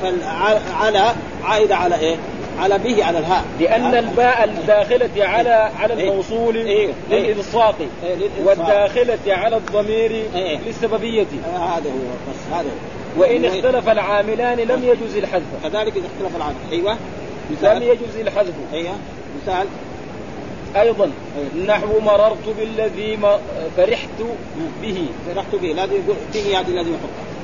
[0.80, 2.16] على عائده على إيه؟
[2.60, 3.46] على به على الهاء.
[3.60, 6.10] لأن؟ الباء الداخلة على على إيه.
[6.10, 6.90] الموصول إيه.
[7.12, 8.48] للإلصاق إيه، للإلصاق.
[8.48, 10.60] والداخلة على الضمير إيه.
[10.68, 11.22] للسببية.
[11.22, 13.22] آه، هذا هو بس هذا هو.
[13.22, 15.44] وإن اختلف العاملان لم يجوز الحذف.
[15.64, 16.98] كذلك إذا اختلف العدد أيوه.
[17.62, 18.54] لم يجوز الحذف.
[18.74, 18.96] أيوه.
[19.42, 19.68] مثال.
[20.76, 21.12] أيضا.
[21.56, 21.66] إيه.
[21.68, 23.18] نحو مررت بالذي
[23.78, 24.10] فرحت
[24.82, 25.06] به.
[25.28, 25.68] فرحت به.
[25.68, 27.41] لازم يقول فيه هذه لازم يحطها.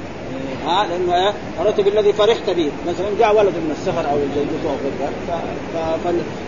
[0.67, 4.91] ها لأنه؟ مررت بالذي فرحت به مثلا جاء ولد من السفر أو زوجته أو غير
[5.01, 5.41] ذلك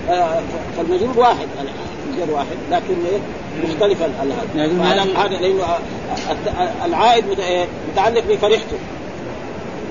[0.10, 0.42] آه،
[0.78, 1.48] فالمجرور واحد
[2.14, 3.20] الجر واحد لكن إيه؟
[3.70, 5.06] مختلف هذا
[5.42, 8.66] لأنه آه، العائد إيه؟ متعلق بفرحت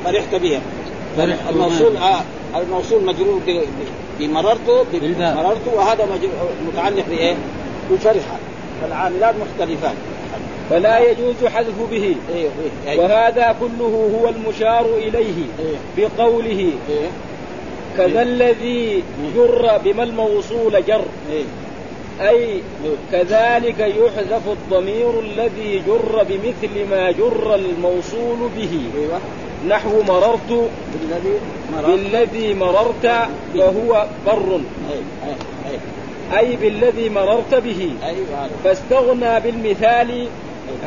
[0.05, 0.61] فرحت بها
[1.51, 2.21] الموصول آه
[2.57, 3.65] الموصول مجرور ب- ب-
[4.19, 5.37] بمررت ب- بالباء.
[5.37, 6.07] مررت وهذا
[6.73, 7.35] متعلق بإيه؟
[7.91, 8.37] بفرحة
[8.83, 9.95] فالعاملات مختلفان
[10.71, 12.17] فلا يجوز حذف به.
[12.35, 12.51] أيوه
[12.89, 15.45] أيوه وهذا كله هو المشار إليه
[15.97, 16.71] بقوله.
[17.97, 19.03] كذا الذي
[19.37, 21.05] جر بما الموصول جر.
[22.21, 22.61] أي
[23.13, 28.81] كذلك يحذف الضمير الذي جر بمثل ما جر الموصول به.
[28.99, 29.21] أيوه.
[29.69, 30.71] نحو مررت
[31.87, 33.29] بالذي مررت.
[33.57, 34.61] وهو بر.
[36.39, 37.91] أي بالذي مررت به.
[38.05, 40.29] أيوه هذا فاستغنى بالمثال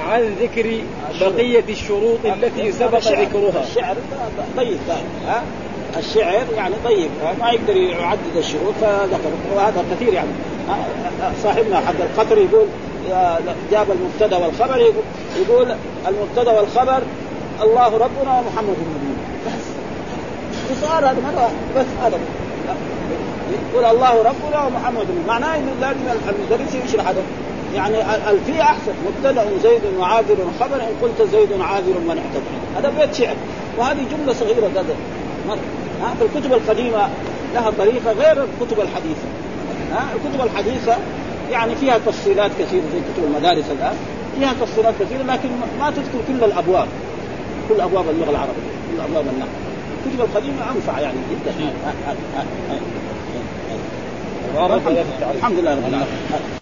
[0.07, 0.79] عن ذكر
[1.21, 3.63] بقية الشروط التي سبق ذكرها.
[3.63, 3.95] الشعر
[4.57, 5.43] طيب دائما ها؟
[5.97, 7.09] الشعر يعني طيب؟
[7.39, 9.31] ما يقدر يعدد الشروط فذكر.
[9.55, 10.29] وهذا كثير يعني؟
[11.43, 12.65] صاحبنا حق القطر يقول
[13.71, 15.03] جاب المبتدأ والخبر يقول,
[15.41, 15.75] يقول
[16.07, 17.01] المبتدأ والخبر
[17.61, 19.65] الله ربنا ومحمد نبينا بس.
[20.71, 22.19] وصار هذا مرة بس هذا.
[23.73, 27.21] يقول الله ربنا ومحمد معناه إنه لازم المدرس يشرح هذا.
[27.75, 27.97] يعني
[28.31, 28.93] الفي أحسن.
[29.07, 33.35] مبتدأ زيد وعابر خبر إن قلت زيد عابر من احتضر هذا بيت شعر.
[33.77, 34.85] وهذه جملة صغيرة
[35.47, 35.57] مرة.
[36.01, 37.09] ها في الكتب القديمة
[37.53, 39.27] لها طريقة غير الكتب الحديثة.
[39.91, 40.97] ها الكتب الحديثة
[41.51, 43.95] يعني فيها تفصيلات كثيرة زي كتب المدارس الآن.
[44.39, 45.49] فيها تفصيلات كثيرة لكن
[45.79, 46.87] ما تذكر كل الأبواب.
[47.69, 48.71] كل أبواب اللغة العربية.
[48.91, 49.49] كل أبواب النحو.
[50.05, 51.51] الكتب القديمة أنفع يعني جدا.
[55.01, 55.35] التعليم.
[55.35, 56.60] الحمد لله رب العالمين.